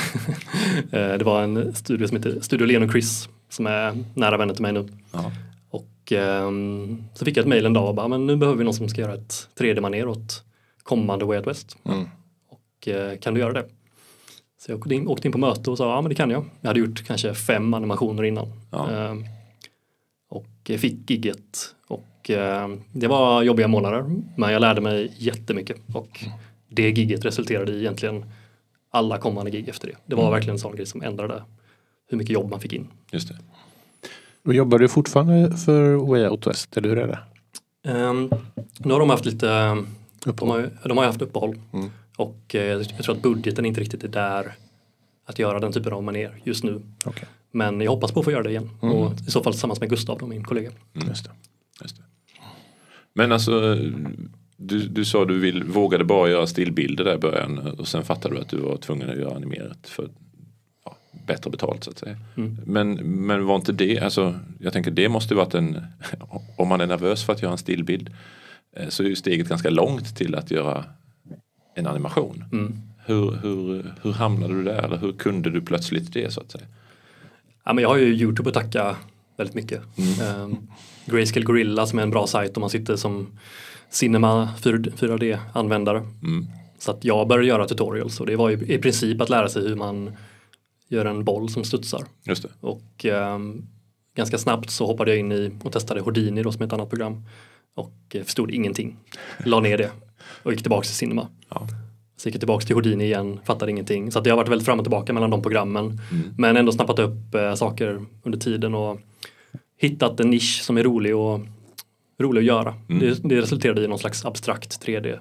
Eh, 0.93 1.19
det 1.19 1.25
var 1.25 1.43
en 1.43 1.75
studio 1.75 2.09
som 2.09 2.17
heter 2.17 2.41
Studio 2.41 2.67
Len 2.67 2.83
och 2.83 2.91
Chris 2.91 3.29
som 3.49 3.67
är 3.67 4.05
nära 4.15 4.37
vänner 4.37 4.55
till 4.55 4.63
mig 4.63 4.73
nu. 4.73 4.89
Ja. 5.13 5.33
Och 5.71 6.13
ehm, 6.13 7.05
så 7.15 7.25
fick 7.25 7.37
jag 7.37 7.43
ett 7.43 7.49
mejl 7.49 7.67
en 7.67 7.73
dag 7.73 7.89
och 7.89 7.95
bara, 7.95 8.09
men 8.09 8.27
nu 8.27 8.37
behöver 8.37 8.59
vi 8.59 8.65
någon 8.65 8.75
som 8.75 8.89
ska 8.89 9.01
göra 9.01 9.15
ett 9.15 9.49
3D-manér 9.59 10.07
åt 10.07 10.45
kommande 10.83 11.25
Way 11.25 11.39
Out 11.39 11.47
West. 11.47 11.77
Mm. 11.85 12.09
Och 12.49 12.89
eh, 12.89 13.19
kan 13.19 13.35
du 13.35 13.41
göra 13.41 13.53
det? 13.53 13.65
Så 14.59 14.71
jag 14.71 14.79
åkte 14.79 14.95
in, 14.95 15.09
åkte 15.09 15.29
in 15.29 15.33
på 15.33 15.39
möte 15.39 15.71
och 15.71 15.79
sa, 15.79 15.95
ja 15.95 16.01
men 16.01 16.09
det 16.09 16.15
kan 16.15 16.31
jag. 16.31 16.45
Jag 16.61 16.69
hade 16.69 16.81
gjort 16.81 17.07
kanske 17.07 17.35
fem 17.35 17.75
animationer 17.75 18.23
innan. 18.23 18.53
Ja. 18.71 18.91
Ehm, 18.91 19.25
och 20.31 20.47
fick 20.65 21.11
gigget. 21.11 21.75
Och 21.87 22.05
ehm, 22.31 22.81
det 22.93 23.09
var 23.09 23.43
jobbiga 23.43 23.69
månader, 23.69 24.05
men 24.37 24.53
jag 24.53 24.61
lärde 24.61 24.81
mig 24.81 25.13
jättemycket. 25.19 25.77
Och 25.95 26.25
det 26.69 26.91
gigget 26.91 27.25
resulterade 27.25 27.73
i 27.73 27.79
egentligen 27.81 28.25
alla 28.91 29.19
kommande 29.19 29.51
gig 29.51 29.69
efter 29.69 29.87
det. 29.89 29.95
Det 30.07 30.15
var 30.15 30.31
verkligen 30.31 30.55
en 30.55 30.59
sån 30.61 30.77
grej 30.77 30.87
som 30.87 31.03
ändrade 31.03 31.43
hur 32.11 32.19
mycket 32.19 32.33
jobb 32.35 32.51
man 32.51 32.61
fick 32.61 32.73
in. 32.73 32.87
Just 33.13 33.29
det. 33.29 33.37
Och 34.45 34.55
jobbar 34.55 34.79
du 34.79 34.89
fortfarande 34.89 35.57
för 35.57 35.95
Way 35.95 36.27
Out 36.29 36.47
West 36.47 36.77
eller 36.77 36.89
hur 36.89 36.99
är 36.99 37.07
det? 37.07 37.19
Um, 37.93 38.31
nu 38.79 38.93
har 38.93 39.01
de 39.01 39.11
haft 39.11 39.25
lite, 39.25 39.47
de 39.47 39.87
Uppehåll. 40.27 40.51
har, 40.51 40.59
ju- 40.59 40.71
de 40.85 40.99
har 40.99 41.05
haft 41.05 41.23
uppehåll 41.23 41.61
Mm. 41.73 41.91
och 42.17 42.55
eh, 42.55 42.61
jag 42.63 42.89
tror 43.05 43.15
att 43.17 43.23
budgeten 43.23 43.67
inte 43.67 43.81
riktigt 43.81 44.05
är 44.05 44.09
där 44.09 44.55
att 45.27 45.39
göra 45.39 45.61
den 45.61 45.73
typen 45.73 45.93
av 45.93 46.03
manér 46.03 46.41
just 46.45 46.65
nu. 46.65 46.83
Okej, 47.05 47.25
Men 47.53 47.81
jag 47.81 47.91
hoppas 47.91 48.13
på 48.13 48.21
att 48.21 48.25
få 48.25 48.31
göra 48.33 48.43
det 48.43 48.51
igen 48.51 48.71
Mm. 48.83 48.95
och 48.97 49.13
i 49.27 49.31
så 49.31 49.43
fall 49.43 49.53
tillsammans 49.53 49.81
med 49.81 49.91
Gustav, 49.91 50.19
då, 50.19 50.27
min 50.27 50.45
kollega. 50.45 50.71
just 50.95 51.25
det. 51.25 51.31
Just 51.83 51.97
det. 51.97 52.03
Men 53.19 53.33
alltså, 53.33 53.77
du, 54.57 54.89
du 54.89 55.05
sa 55.05 55.25
du 55.25 55.39
vill, 55.39 55.65
vågade 55.65 56.05
bara 56.05 56.31
göra 56.31 56.47
stillbilder 56.47 57.05
där 57.05 57.15
i 57.15 57.19
början 57.19 57.59
och 57.59 57.89
sen 57.89 58.05
fattade 58.05 58.35
du 58.35 58.41
att 58.41 58.49
du 58.49 58.57
var 58.57 58.77
tvungen 58.77 59.11
att 59.11 59.17
göra 59.17 59.37
animerat 59.37 59.89
för 59.89 60.09
ja, 60.85 60.97
bättre 61.27 61.51
betalt 61.51 61.85
så 61.85 61.91
att 61.91 61.99
säga. 61.99 62.17
Mm. 62.37 62.59
Men, 62.67 62.95
men 63.27 63.47
var 63.47 63.57
inte 63.57 63.73
det, 63.73 63.99
alltså, 63.99 64.35
jag 64.61 64.73
tänker 64.73 64.91
det 64.91 65.09
måste 65.09 65.35
varit 65.35 65.55
en, 65.55 65.81
om 66.57 66.69
man 66.69 66.81
är 66.81 66.87
nervös 66.87 67.25
för 67.25 67.33
att 67.33 67.43
göra 67.43 67.53
en 67.53 67.59
stillbild 67.59 68.11
eh, 68.77 68.89
så 68.89 69.03
är 69.03 69.07
ju 69.07 69.17
steget 69.17 69.49
ganska 69.49 69.71
långt 69.71 70.17
till 70.17 70.35
att 70.35 70.51
göra 70.51 70.85
en 71.75 71.87
animation. 71.87 72.45
Mm. 72.53 72.83
Hur, 73.07 73.31
hur, 73.43 73.95
hur 74.03 74.13
hamnade 74.13 74.55
du 74.55 74.65
där? 74.65 74.83
Eller 74.83 74.97
hur 74.97 75.13
kunde 75.13 75.51
du 75.51 75.61
plötsligt 75.61 76.13
det 76.13 76.33
så 76.33 76.41
att 76.41 76.51
säga? 76.51 76.67
Ja, 77.65 77.73
men 77.73 77.83
jag 77.83 77.89
har 77.89 77.97
ju 77.97 78.15
Youtube 78.15 78.49
att 78.49 78.55
tacka 78.55 78.97
väldigt 79.39 79.55
mycket. 79.55 79.83
Mm. 79.99 80.41
Um, 80.43 80.71
Grayscale 81.07 81.45
Gorilla 81.45 81.87
som 81.87 81.99
är 81.99 82.03
en 82.03 82.11
bra 82.11 82.27
sajt 82.27 82.57
om 82.57 82.61
man 82.61 82.71
sitter 82.71 82.97
som 82.97 83.39
Cinema 83.91 84.49
4D-användare. 84.61 85.99
Mm. 86.23 86.47
Så 86.79 86.91
att 86.91 87.05
jag 87.05 87.29
började 87.29 87.49
göra 87.49 87.69
tutorials 87.69 88.21
och 88.21 88.27
det 88.27 88.37
var 88.37 88.51
ju 88.51 88.57
i 88.67 88.79
princip 88.79 89.21
att 89.21 89.29
lära 89.29 89.49
sig 89.49 89.69
hur 89.69 89.77
man 89.77 90.17
gör 90.89 91.05
en 91.05 91.25
boll 91.25 91.49
som 91.49 91.65
studsar. 91.65 92.05
Just 92.25 92.43
det. 92.43 92.49
Och 92.61 93.05
ehm, 93.05 93.67
ganska 94.17 94.39
snabbt 94.39 94.71
så 94.71 94.87
hoppade 94.87 95.11
jag 95.11 95.21
in 95.21 95.33
i 95.33 95.51
och 95.63 95.73
testade 95.73 96.01
Houdini 96.01 96.43
då 96.43 96.53
som 96.53 96.63
är 96.63 96.67
ett 96.67 96.73
annat 96.73 96.91
program. 96.91 97.25
Och 97.75 97.95
eh, 98.15 98.23
förstod 98.23 98.51
ingenting. 98.51 98.97
La 99.45 99.61
ner 99.61 99.79
det 99.79 99.91
och 100.43 100.53
gick 100.53 100.63
tillbaka 100.63 100.85
till 100.85 100.95
Cinema. 100.95 101.29
Ja. 101.49 101.67
Så 102.17 102.29
gick 102.29 102.35
jag 102.35 102.41
tillbaka 102.41 102.67
till 102.67 102.75
Houdini 102.75 103.05
igen, 103.05 103.41
fattade 103.45 103.71
ingenting. 103.71 104.13
Så 104.13 104.21
jag 104.25 104.33
har 104.33 104.37
varit 104.37 104.49
väldigt 104.49 104.67
fram 104.67 104.79
och 104.79 104.85
tillbaka 104.85 105.13
mellan 105.13 105.31
de 105.31 105.43
programmen. 105.43 106.01
Mm. 106.11 106.35
Men 106.39 106.57
ändå 106.57 106.73
snappat 106.73 106.99
upp 106.99 107.35
eh, 107.35 107.55
saker 107.55 108.05
under 108.23 108.39
tiden 108.39 108.75
och 108.75 109.01
hittat 109.79 110.21
en 110.21 110.31
nisch 110.31 110.63
som 110.63 110.77
är 110.77 110.83
rolig, 110.83 111.17
och, 111.17 111.41
rolig 112.19 112.41
att 112.41 112.47
göra. 112.47 112.75
Mm. 112.89 113.01
Det, 113.01 113.29
det 113.29 113.41
resulterade 113.41 113.85
i 113.85 113.89
någon 113.89 113.99
slags 113.99 114.25
abstrakt 114.25 114.87
3D 114.87 115.19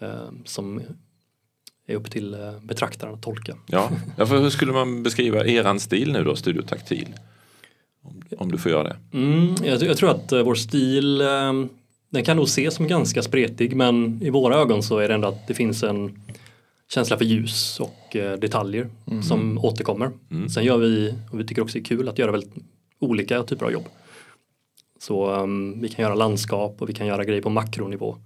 eh, 0.00 0.08
som 0.44 0.82
är 1.86 1.94
upp 1.94 2.10
till 2.10 2.34
eh, 2.34 2.60
betraktaren 2.62 3.14
att 3.14 3.22
tolka. 3.22 3.56
Ja. 3.66 3.90
ja, 4.16 4.26
för 4.26 4.40
hur 4.40 4.50
skulle 4.50 4.72
man 4.72 5.02
beskriva 5.02 5.46
eran 5.46 5.80
stil 5.80 6.12
nu 6.12 6.24
då, 6.24 6.36
Studio 6.36 6.62
Taktil? 6.62 7.08
Om, 8.02 8.22
om 8.38 8.52
du 8.52 8.58
får 8.58 8.72
göra 8.72 8.82
det. 8.82 8.96
Mm, 9.12 9.54
jag, 9.64 9.82
jag 9.82 9.96
tror 9.96 10.10
att 10.10 10.32
eh, 10.32 10.42
vår 10.42 10.54
stil 10.54 11.20
eh, 11.20 11.52
den 12.08 12.24
kan 12.24 12.36
nog 12.36 12.46
ses 12.46 12.74
som 12.74 12.88
ganska 12.88 13.22
spretig 13.22 13.76
men 13.76 14.22
i 14.22 14.30
våra 14.30 14.56
ögon 14.56 14.82
så 14.82 14.98
är 14.98 15.08
det 15.08 15.14
ändå 15.14 15.28
att 15.28 15.46
det 15.46 15.54
finns 15.54 15.82
en 15.82 16.22
känsla 16.88 17.18
för 17.18 17.24
ljus 17.24 17.80
och 17.80 18.16
eh, 18.16 18.38
detaljer 18.38 18.88
som 19.28 19.58
återkommer. 19.58 20.10
Mm. 20.30 20.48
Sen 20.48 20.64
gör 20.64 20.76
vi, 20.76 21.14
och 21.30 21.40
vi 21.40 21.44
tycker 21.44 21.62
också 21.62 21.78
det 21.78 21.82
är 21.82 21.84
kul 21.84 22.08
att 22.08 22.18
göra 22.18 22.30
väldigt 22.30 22.54
olika 22.98 23.42
typer 23.42 23.66
av 23.66 23.72
jobb. 23.72 23.84
Så 24.98 25.34
ehm, 25.34 25.80
vi 25.80 25.88
kan 25.88 26.02
göra 26.02 26.14
landskap 26.14 26.82
och 26.82 26.88
vi 26.88 26.92
kan 26.92 27.06
göra 27.06 27.24
grejer 27.24 27.42
på 27.42 27.50
makronivå. 27.50 28.16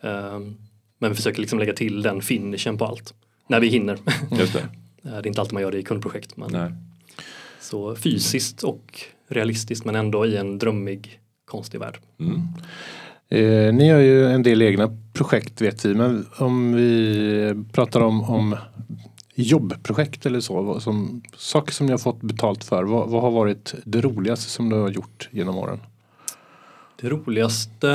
Ehm, 0.00 0.56
men 0.98 1.10
vi 1.10 1.16
försöker 1.16 1.40
liksom 1.40 1.58
lägga 1.58 1.72
till 1.72 2.02
den 2.02 2.22
finishen 2.22 2.78
på 2.78 2.84
allt. 2.84 3.14
När 3.46 3.60
vi 3.60 3.68
hinner. 3.68 3.98
Just 4.38 4.52
det. 4.52 4.68
Eh, 5.06 5.10
det 5.10 5.16
är 5.16 5.26
inte 5.26 5.40
alltid 5.40 5.52
man 5.52 5.62
gör 5.62 5.72
det 5.72 5.78
i 5.78 5.82
kundprojekt. 5.82 6.36
Men 6.36 6.52
Nej. 6.52 6.72
Så 7.60 7.96
fysiskt 7.96 8.62
och 8.62 9.00
realistiskt 9.28 9.84
men 9.84 9.94
ändå 9.94 10.26
i 10.26 10.36
en 10.36 10.58
drömmig 10.58 11.20
konstig 11.44 11.80
värld. 11.80 11.98
Mm. 12.20 12.40
Eh, 13.28 13.74
ni 13.74 13.88
har 13.88 14.00
ju 14.00 14.26
en 14.26 14.42
del 14.42 14.62
egna 14.62 14.98
projekt 15.12 15.60
vet 15.60 15.84
vi, 15.84 15.94
men 15.94 16.26
om 16.38 16.72
vi 16.72 17.64
pratar 17.72 18.00
om, 18.00 18.22
om 18.22 18.56
jobbprojekt 19.34 20.26
eller 20.26 20.40
så, 20.40 20.80
som, 20.80 21.22
saker 21.36 21.72
som 21.72 21.86
ni 21.86 21.92
har 21.92 21.98
fått 21.98 22.20
betalt 22.20 22.64
för, 22.64 22.84
vad, 22.84 23.08
vad 23.08 23.22
har 23.22 23.30
varit 23.30 23.74
det 23.84 24.00
roligaste 24.00 24.50
som 24.50 24.68
du 24.68 24.76
har 24.76 24.88
gjort 24.88 25.28
genom 25.30 25.58
åren? 25.58 25.80
Det 27.00 27.08
roligaste 27.08 27.90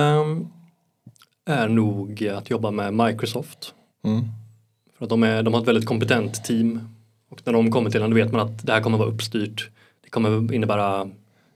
är 1.45 1.67
nog 1.67 2.27
att 2.27 2.49
jobba 2.49 2.71
med 2.71 2.93
Microsoft. 2.93 3.73
Mm. 4.03 4.25
För 4.97 5.05
att 5.05 5.09
de, 5.09 5.23
är, 5.23 5.43
de 5.43 5.53
har 5.53 5.61
ett 5.61 5.67
väldigt 5.67 5.85
kompetent 5.85 6.43
team. 6.43 6.79
Och 7.29 7.41
när 7.45 7.53
de 7.53 7.71
kommer 7.71 7.89
till 7.89 8.01
en 8.01 8.09
då 8.09 8.15
vet 8.15 8.31
man 8.31 8.41
att 8.41 8.65
det 8.65 8.73
här 8.73 8.81
kommer 8.81 8.97
vara 8.97 9.09
uppstyrt. 9.09 9.69
Det 10.03 10.09
kommer 10.09 10.53
innebära 10.53 11.09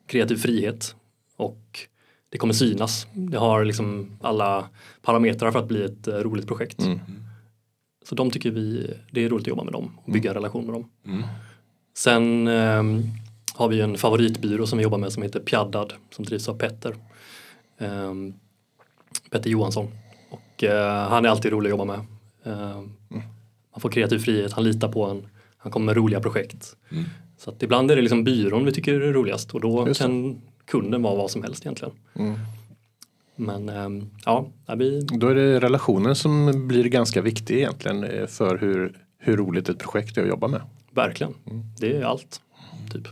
kreativ 0.08 0.36
frihet. 0.36 0.96
Och 1.38 1.80
det 2.30 2.38
kommer 2.38 2.54
synas. 2.54 3.08
Det 3.14 3.38
har 3.38 3.66
liksom 3.66 4.12
alla 4.22 4.70
parametrar 5.02 5.52
för 5.52 5.60
att 5.60 5.68
bli 5.68 5.84
ett 5.84 6.08
eh, 6.08 6.16
roligt 6.16 6.48
projekt. 6.48 6.80
Mm. 6.80 7.00
Så 8.04 8.16
de 8.16 8.32
tycker 8.32 8.52
vi, 8.52 8.94
det 9.12 9.26
är 9.26 9.30
roligt 9.30 9.44
att 9.44 9.48
jobba 9.48 9.64
med 9.64 9.74
dem 9.74 9.98
och 10.06 10.12
bygga 10.12 10.30
en 10.30 10.34
relation 10.34 10.66
med 10.66 10.74
dem. 10.74 10.90
Mm. 11.06 11.24
Sen 11.94 12.48
ehm, 12.48 13.04
har 13.54 13.68
vi 13.68 13.82
en 13.82 13.98
favoritbyrå 13.98 14.68
som 14.68 14.78
vi 14.78 14.84
jobbar 14.84 14.98
med 14.98 15.14
som 15.14 15.24
heter 15.24 15.40
Pjaddad 15.40 15.94
som 16.16 16.26
drivs 16.26 16.50
av 16.50 16.58
Petter. 16.58 16.96
Ehm, 17.78 18.34
Petter 19.30 19.50
Johansson. 19.50 19.88
Och 20.30 20.64
eh, 20.64 21.10
han 21.10 21.26
är 21.26 21.30
alltid 21.30 21.52
rolig 21.52 21.68
att 21.68 21.80
jobba 21.80 21.86
med. 21.86 22.00
Ehm, 22.44 22.94
Man 23.72 23.82
får 23.82 23.90
kreativ 23.90 24.20
frihet, 24.20 24.54
han 24.54 24.64
litar 24.64 24.88
på 24.88 25.06
en, 25.06 25.28
han 25.58 25.72
kommer 25.72 25.86
med 25.86 25.98
roliga 25.98 26.20
projekt. 26.20 26.76
Mm. 26.92 27.04
Så 27.38 27.50
att 27.50 27.64
ibland 27.64 27.92
är 27.92 27.96
det 27.96 28.02
liksom 28.02 28.24
byrån 28.24 28.66
vi 28.66 28.72
tycker 28.72 29.02
är 29.02 29.14
roligast 29.14 29.54
och 29.54 29.62
då 29.62 29.94
kan 29.94 30.42
kunden 30.66 31.02
vara 31.02 31.16
vad 31.16 31.32
som 31.32 31.44
helst 31.44 31.66
egentligen. 31.66 31.94
Mm. 33.50 33.66
Men 33.66 33.76
ehm, 33.78 34.10
ja, 34.26 34.48
vi, 34.78 35.02
Då 35.02 35.28
är 35.28 35.36
det 35.36 35.60
relationen 35.60 36.16
som 36.16 36.68
blir 36.68 36.84
ganska 36.84 37.22
viktig 37.22 37.56
egentligen 37.58 38.04
eh, 38.04 38.28
för 38.28 38.58
hur, 38.58 38.98
hur 39.20 39.38
roligt 39.38 39.70
ett 39.70 39.80
projekt 39.80 40.18
är 40.18 40.22
att 40.22 40.28
jobba 40.28 40.48
med. 40.48 40.62
verkligen. 40.92 41.34
Mm. 41.52 41.64
Det 41.80 41.98
är 41.98 42.04
allt. 42.04 42.42
Typ. 42.92 43.08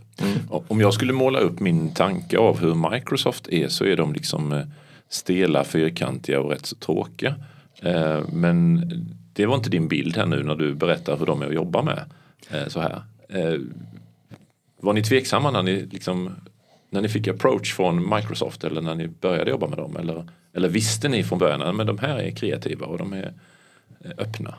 Om 0.68 0.80
jag 0.80 0.94
skulle 0.94 1.12
måla 1.12 1.38
upp 1.38 1.60
min 1.60 1.94
tanke 1.94 2.38
av 2.38 2.58
hur 2.60 2.90
Microsoft 2.90 3.48
är 3.48 3.68
så 3.68 3.84
är 3.84 3.96
de 3.96 4.12
liksom 4.12 4.52
eh, 4.52 4.62
stela, 5.08 5.64
fyrkantiga 5.64 6.40
och 6.40 6.50
rätt 6.50 6.66
så 6.66 6.76
tråkiga. 6.76 7.34
Eh, 7.82 8.20
Men 8.32 8.90
det 9.32 9.46
var 9.46 9.54
inte 9.54 9.70
din 9.70 9.88
bild 9.88 10.16
här 10.16 10.26
nu 10.26 10.42
när 10.42 10.54
du 10.54 10.74
berättar 10.74 11.16
hur 11.16 11.26
de 11.26 11.42
är 11.42 11.46
att 11.46 11.54
jobba 11.54 11.82
med. 11.82 12.04
Så 12.68 12.80
här. 12.80 13.02
Var 14.80 14.92
ni 14.92 15.02
tveksamma 15.02 15.50
när 15.50 15.62
ni, 15.62 15.86
liksom, 15.86 16.30
när 16.92 17.00
ni 17.00 17.08
fick 17.08 17.28
approach 17.28 17.74
från 17.74 18.14
Microsoft 18.14 18.64
eller 18.64 18.80
när 18.80 18.94
ni 18.94 19.08
började 19.08 19.50
jobba 19.50 19.68
med 19.68 19.78
dem? 19.78 19.96
Eller, 19.96 20.28
eller 20.54 20.68
visste 20.68 21.08
ni 21.08 21.24
från 21.24 21.38
början 21.38 21.80
att 21.80 21.86
de 21.86 21.98
här 21.98 22.18
är 22.18 22.30
kreativa 22.30 22.86
och 22.86 22.98
de 22.98 23.12
är 23.12 23.32
eh, 24.04 24.10
öppna? 24.18 24.54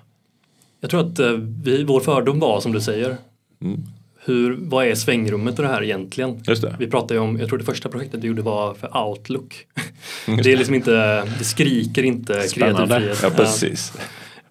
Jag 0.79 0.89
tror 0.89 1.01
att 1.01 1.19
eh, 1.19 1.31
vi, 1.63 1.83
vår 1.83 1.99
fördom 1.99 2.39
var 2.39 2.61
som 2.61 2.71
du 2.71 2.81
säger. 2.81 3.17
Mm. 3.61 3.83
Hur, 4.25 4.57
vad 4.59 4.85
är 4.85 4.95
svängrummet 4.95 5.59
i 5.59 5.61
det 5.61 5.67
här 5.67 5.83
egentligen? 5.83 6.43
Det. 6.43 6.75
Vi 6.79 6.87
pratade 6.87 7.13
ju 7.13 7.19
om, 7.19 7.39
jag 7.39 7.49
tror 7.49 7.59
det 7.59 7.65
första 7.65 7.89
projektet 7.89 8.23
vi 8.23 8.27
gjorde 8.27 8.41
var 8.41 8.73
för 8.73 8.97
Outlook. 8.97 9.67
det 10.25 10.53
är 10.53 10.57
liksom 10.57 10.75
inte, 10.75 11.25
det 11.25 11.43
skriker 11.43 12.03
inte 12.03 12.33
kreativ 12.53 12.85
frihet. 12.85 13.19
Ja, 13.23 13.29
precis. 13.29 13.93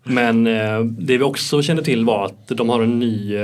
Men 0.03 0.47
eh, 0.47 0.81
det 0.81 1.19
vi 1.19 1.25
också 1.25 1.63
kände 1.63 1.85
till 1.85 2.05
var 2.05 2.27
att 2.27 2.49
de 2.49 2.69
har 2.69 2.83
en 2.83 2.99
ny 2.99 3.37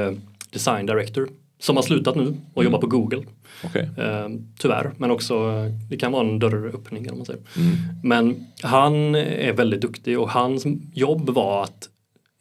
design 0.50 0.86
director 0.86 1.28
som 1.58 1.76
har 1.76 1.82
slutat 1.82 2.16
nu 2.16 2.34
och 2.54 2.64
jobbar 2.64 2.78
på 2.78 2.86
Google. 2.86 3.22
Okej. 3.64 3.90
Eh, 3.96 4.28
tyvärr, 4.58 4.92
men 4.96 5.10
också 5.10 5.34
eh, 5.34 5.72
det 5.90 5.96
kan 5.96 6.12
vara 6.12 6.26
en 6.28 6.38
dörröppning 6.38 7.06
eller 7.06 7.16
man 7.16 7.26
säger. 7.26 7.42
Mm. 7.56 7.76
Men 8.02 8.46
han 8.62 9.14
är 9.14 9.52
väldigt 9.52 9.80
duktig 9.80 10.18
och 10.20 10.30
hans 10.30 10.64
jobb 10.94 11.30
var 11.30 11.64
att 11.64 11.88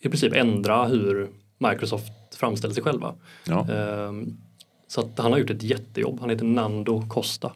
i 0.01 0.09
princip 0.09 0.33
ändra 0.33 0.85
hur 0.85 1.27
Microsoft 1.57 2.11
framställer 2.35 2.73
sig 2.73 2.83
själva. 2.83 3.13
Ja. 3.47 3.67
Ehm, 3.71 4.37
Så 4.87 5.01
att 5.01 5.19
han 5.19 5.31
har 5.31 5.39
gjort 5.39 5.49
ett 5.49 5.63
jättejobb. 5.63 6.19
Han 6.19 6.29
heter 6.29 6.45
Nando 6.45 7.03
Costa. 7.07 7.51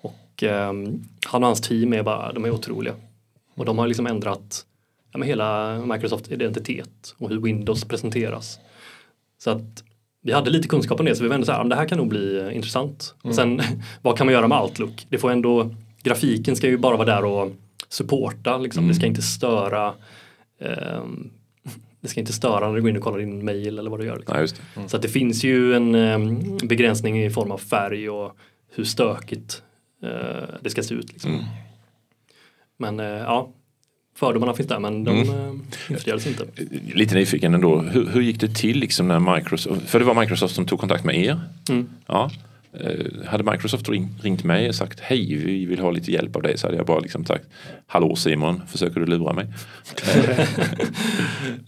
Och 0.00 0.42
ehm, 0.42 1.04
han 1.26 1.42
och 1.42 1.46
hans 1.46 1.60
team 1.60 1.92
är 1.92 2.02
bara, 2.02 2.32
de 2.32 2.44
är 2.44 2.50
otroliga. 2.50 2.94
Och 3.54 3.64
de 3.64 3.78
har 3.78 3.86
liksom 3.86 4.06
ändrat 4.06 4.66
ja, 5.12 5.22
hela 5.22 5.78
Microsoft 5.86 6.30
identitet 6.32 7.14
och 7.18 7.28
hur 7.28 7.40
Windows 7.40 7.84
presenteras. 7.84 8.58
Så 9.38 9.50
att 9.50 9.82
vi 10.26 10.32
hade 10.32 10.50
lite 10.50 10.68
kunskap 10.68 11.00
om 11.00 11.06
det 11.06 11.16
så 11.16 11.22
vi 11.22 11.28
vände 11.28 11.46
så 11.46 11.52
här, 11.52 11.58
"Men 11.58 11.68
det 11.68 11.76
här 11.76 11.88
kan 11.88 11.98
nog 11.98 12.08
bli 12.08 12.38
eh, 12.38 12.56
intressant. 12.56 13.14
Och 13.22 13.34
sen 13.34 13.60
vad 14.02 14.16
kan 14.18 14.26
man 14.26 14.34
göra 14.34 14.48
med 14.48 14.62
Outlook? 14.62 15.06
Det 15.08 15.18
får 15.18 15.30
ändå, 15.30 15.70
grafiken 16.02 16.56
ska 16.56 16.66
ju 16.66 16.78
bara 16.78 16.96
vara 16.96 17.06
där 17.06 17.24
och 17.24 17.52
supporta 17.88 18.58
liksom. 18.58 18.88
Det 18.88 18.94
ska 18.94 19.06
inte 19.06 19.22
störa 19.22 19.94
ehm, 20.60 21.30
det 22.00 22.08
ska 22.08 22.20
inte 22.20 22.32
störa 22.32 22.68
när 22.68 22.74
du 22.74 22.80
går 22.80 22.90
in 22.90 22.96
och 22.96 23.02
kollar 23.02 23.18
din 23.18 23.44
mail 23.44 23.78
eller 23.78 23.90
vad 23.90 24.00
du 24.00 24.06
gör. 24.06 24.16
Liksom. 24.16 24.36
Nej, 24.36 24.46
det. 24.74 24.88
Så 24.88 24.96
att 24.96 25.02
det 25.02 25.08
finns 25.08 25.44
ju 25.44 25.74
en 25.74 25.94
em, 25.94 26.58
begränsning 26.58 27.24
i 27.24 27.30
form 27.30 27.50
av 27.50 27.58
färg 27.58 28.10
och 28.10 28.36
hur 28.74 28.84
stökigt 28.84 29.62
eh, 30.02 30.48
det 30.60 30.70
ska 30.70 30.82
se 30.82 30.94
ut. 30.94 31.12
Liksom. 31.12 31.30
Mm. 31.30 31.44
Men 32.76 33.00
eh, 33.00 33.06
ja, 33.06 33.52
fördomarna 34.16 34.54
finns 34.54 34.68
där 34.68 34.78
men 34.78 35.04
de 35.04 35.22
mm. 35.22 35.62
infriades 35.90 36.26
inte. 36.26 36.44
Lite 36.94 37.14
nyfiken 37.14 37.54
ändå, 37.54 37.80
hur, 37.80 38.06
hur 38.06 38.20
gick 38.20 38.40
det 38.40 38.54
till 38.54 38.78
liksom 38.78 39.08
när 39.08 39.36
Microsoft, 39.36 39.82
för 39.90 39.98
det 39.98 40.04
var 40.04 40.20
Microsoft 40.20 40.54
som 40.54 40.66
tog 40.66 40.80
kontakt 40.80 41.04
med 41.04 41.18
er. 41.18 41.40
Mm. 41.68 41.88
Ja. 42.06 42.30
Eh, 42.80 43.26
Hade 43.26 43.52
Microsoft 43.52 43.88
ring, 43.88 44.08
ringt 44.22 44.44
mig 44.44 44.68
och 44.68 44.74
sagt 44.74 45.00
hej 45.00 45.34
vi 45.36 45.64
vill 45.64 45.78
ha 45.80 45.90
lite 45.90 46.12
hjälp 46.12 46.36
av 46.36 46.42
dig 46.42 46.58
så 46.58 46.66
hade 46.66 46.76
jag 46.76 46.86
bara 46.86 47.00
liksom 47.00 47.24
sagt 47.24 47.44
Hallå 47.86 48.16
Simon, 48.16 48.62
försöker 48.68 49.00
du 49.00 49.06
lura 49.06 49.32
mig? 49.32 49.46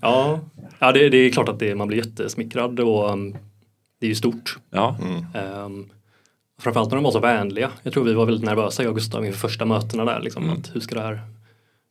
Ja, 0.00 0.40
ja 0.78 0.93
det, 0.93 1.09
det 1.09 1.17
är 1.17 1.31
klart 1.31 1.49
att 1.49 1.59
det, 1.59 1.75
man 1.75 1.88
blir 1.88 1.99
jättesmickrad 1.99 2.81
och 2.81 3.12
um, 3.12 3.37
det 4.00 4.07
är 4.07 4.09
ju 4.09 4.14
stort. 4.14 4.59
Ja, 4.71 4.97
Um, 5.64 5.88
framförallt 6.61 6.90
när 6.90 6.97
de 6.97 7.05
var 7.05 7.11
så 7.11 7.21
vänliga. 7.21 7.71
Jag 7.83 7.93
tror 7.93 8.05
vi 8.05 8.14
var 8.14 8.26
väldigt 8.26 8.45
nervösa 8.45 8.83
jag 8.83 8.90
och 8.90 8.97
Gustav 8.97 9.26
inför 9.26 9.38
första 9.38 9.64
mötena 9.64 10.05
där. 10.05 10.21
Liksom, 10.21 10.45
Mm. 10.45 10.57
att 10.59 10.75
hur 10.75 10.81
ska 10.81 10.95
det 10.95 11.00
här 11.00 11.21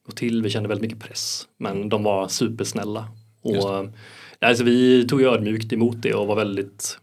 gå 0.07 0.11
till? 0.11 0.41
Vi 0.43 0.49
kände 0.49 0.69
väldigt 0.69 0.81
mycket 0.91 1.07
press. 1.07 1.47
Men 1.57 1.89
de 1.89 2.03
var 2.03 2.27
supersnälla. 2.27 3.07
Och, 3.41 3.55
eh, 3.75 3.89
alltså, 4.39 4.63
vi 4.63 5.07
tog 5.07 5.21
ju 5.21 5.27
ödmjukt 5.29 5.73
emot 5.73 6.01
det 6.01 6.13
och 6.13 6.27
var 6.27 6.35
väldigt 6.35 6.99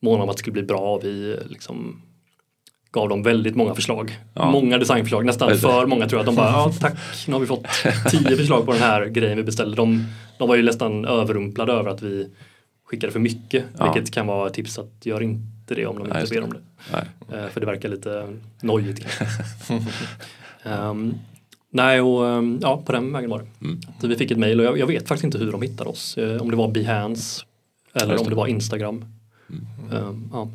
måna 0.00 0.22
om 0.22 0.28
att 0.28 0.36
det 0.36 0.40
skulle 0.40 0.52
bli 0.52 0.62
bra. 0.62 0.98
Vi 0.98 1.36
liksom 1.46 2.02
gav 2.90 3.08
dem 3.08 3.22
väldigt 3.22 3.54
många 3.56 3.74
förslag. 3.74 4.18
Ja. 4.34 4.50
Många 4.50 4.78
designförslag, 4.78 5.24
nästan 5.26 5.58
för 5.58 5.86
många 5.86 6.08
tror 6.08 6.18
jag. 6.18 6.26
De 6.26 6.34
bara, 6.34 6.50
ja 6.50 6.72
tack, 6.80 6.98
nu 7.26 7.32
har 7.32 7.40
vi 7.40 7.46
fått 7.46 7.66
tio 8.10 8.36
förslag 8.36 8.66
på 8.66 8.72
den 8.72 8.80
här 8.82 9.06
grejen 9.06 9.36
vi 9.36 9.42
beställde. 9.42 9.76
De, 9.76 10.06
de 10.38 10.48
var 10.48 10.56
ju 10.56 10.62
nästan 10.62 11.04
överrumplade 11.04 11.72
över 11.72 11.90
att 11.90 12.02
vi 12.02 12.30
skickade 12.84 13.12
för 13.12 13.20
mycket. 13.20 13.64
Ja. 13.78 13.92
Vilket 13.92 14.14
kan 14.14 14.26
vara 14.26 14.46
ett 14.46 14.54
tips 14.54 14.78
att 14.78 15.06
gör 15.06 15.22
inte 15.22 15.74
det 15.74 15.86
om 15.86 15.98
de 15.98 16.02
Nej, 16.02 16.08
inte 16.08 16.20
just 16.20 16.32
ber 16.32 16.42
om 16.44 16.52
det. 16.52 16.60
nej. 16.92 17.04
Eh, 17.42 17.48
För 17.48 17.60
det 17.60 17.66
verkar 17.66 17.88
lite 17.88 18.28
nojigt. 18.60 19.06
um, 20.64 21.14
nej, 21.74 22.00
och 22.00 22.28
ehm, 22.28 22.58
ja, 22.62 22.82
på 22.86 22.92
den 22.92 23.12
vägen 23.12 23.30
var 23.30 23.38
det. 23.38 23.46
Mm. 23.66 23.80
Vi 24.02 24.16
fick 24.16 24.30
ett 24.30 24.38
mejl 24.38 24.60
och 24.60 24.66
jag, 24.66 24.78
jag 24.78 24.86
vet 24.86 25.08
faktiskt 25.08 25.24
inte 25.24 25.38
hur 25.38 25.52
de 25.52 25.62
hittade 25.62 25.90
oss. 25.90 26.16
Eh, 26.18 26.42
Om 26.42 26.50
det 26.50 26.56
var 26.56 26.68
Behance 26.68 27.44
eller 27.94 28.20
om 28.20 28.28
det. 28.28 28.34
var 28.34 28.46
Instagram. 28.46 29.04
Mm. 29.50 29.92
Ehm, 29.96 30.28
ja. 30.32 30.48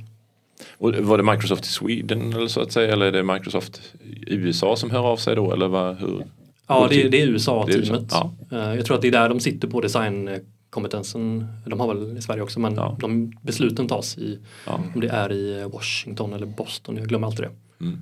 Och 0.77 0.95
var 0.95 1.17
det 1.17 1.23
Microsoft 1.23 1.65
i 1.65 1.67
Sweden 1.67 2.33
eller 2.33 2.47
så 2.47 2.61
att 2.61 2.71
säga 2.71 2.93
eller 2.93 3.05
är 3.05 3.11
det 3.11 3.23
Microsoft 3.23 3.81
i 4.27 4.33
USA 4.35 4.75
som 4.75 4.91
hör 4.91 4.99
av 5.07 5.17
sig 5.17 5.35
då 5.35 5.53
eller 5.53 5.67
vad, 5.67 5.97
hur? 5.97 6.23
Ja, 6.67 6.87
det, 6.89 7.03
är 7.03 7.09
Det 7.09 7.21
är 7.21 7.27
USA-teamet. 7.27 8.01
USA, 8.01 8.31
Eh, 8.51 8.57
Jag 8.75 8.85
tror 8.85 8.95
att 8.95 9.01
det 9.01 9.07
är 9.07 9.11
där 9.11 9.29
de 9.29 9.39
sitter 9.39 9.67
på 9.67 9.81
designkompetensen. 9.81 11.47
De 11.65 11.79
har 11.79 11.93
väl 11.93 12.17
i 12.17 12.21
Sverige 12.21 12.41
också 12.41 12.59
men 12.59 12.75
Ja. 12.75 12.97
de 13.01 13.33
besluten 13.41 13.87
tas 13.87 14.17
i, 14.17 14.39
Ja. 14.65 14.79
om 14.95 15.01
det 15.01 15.07
är 15.07 15.31
i 15.33 15.63
Washington 15.73 16.33
eller 16.33 16.45
Boston, 16.45 16.97
jag 16.97 17.07
glömmer 17.07 17.27
alltid 17.27 17.45
det. 17.45 17.85
Mm. 17.85 17.99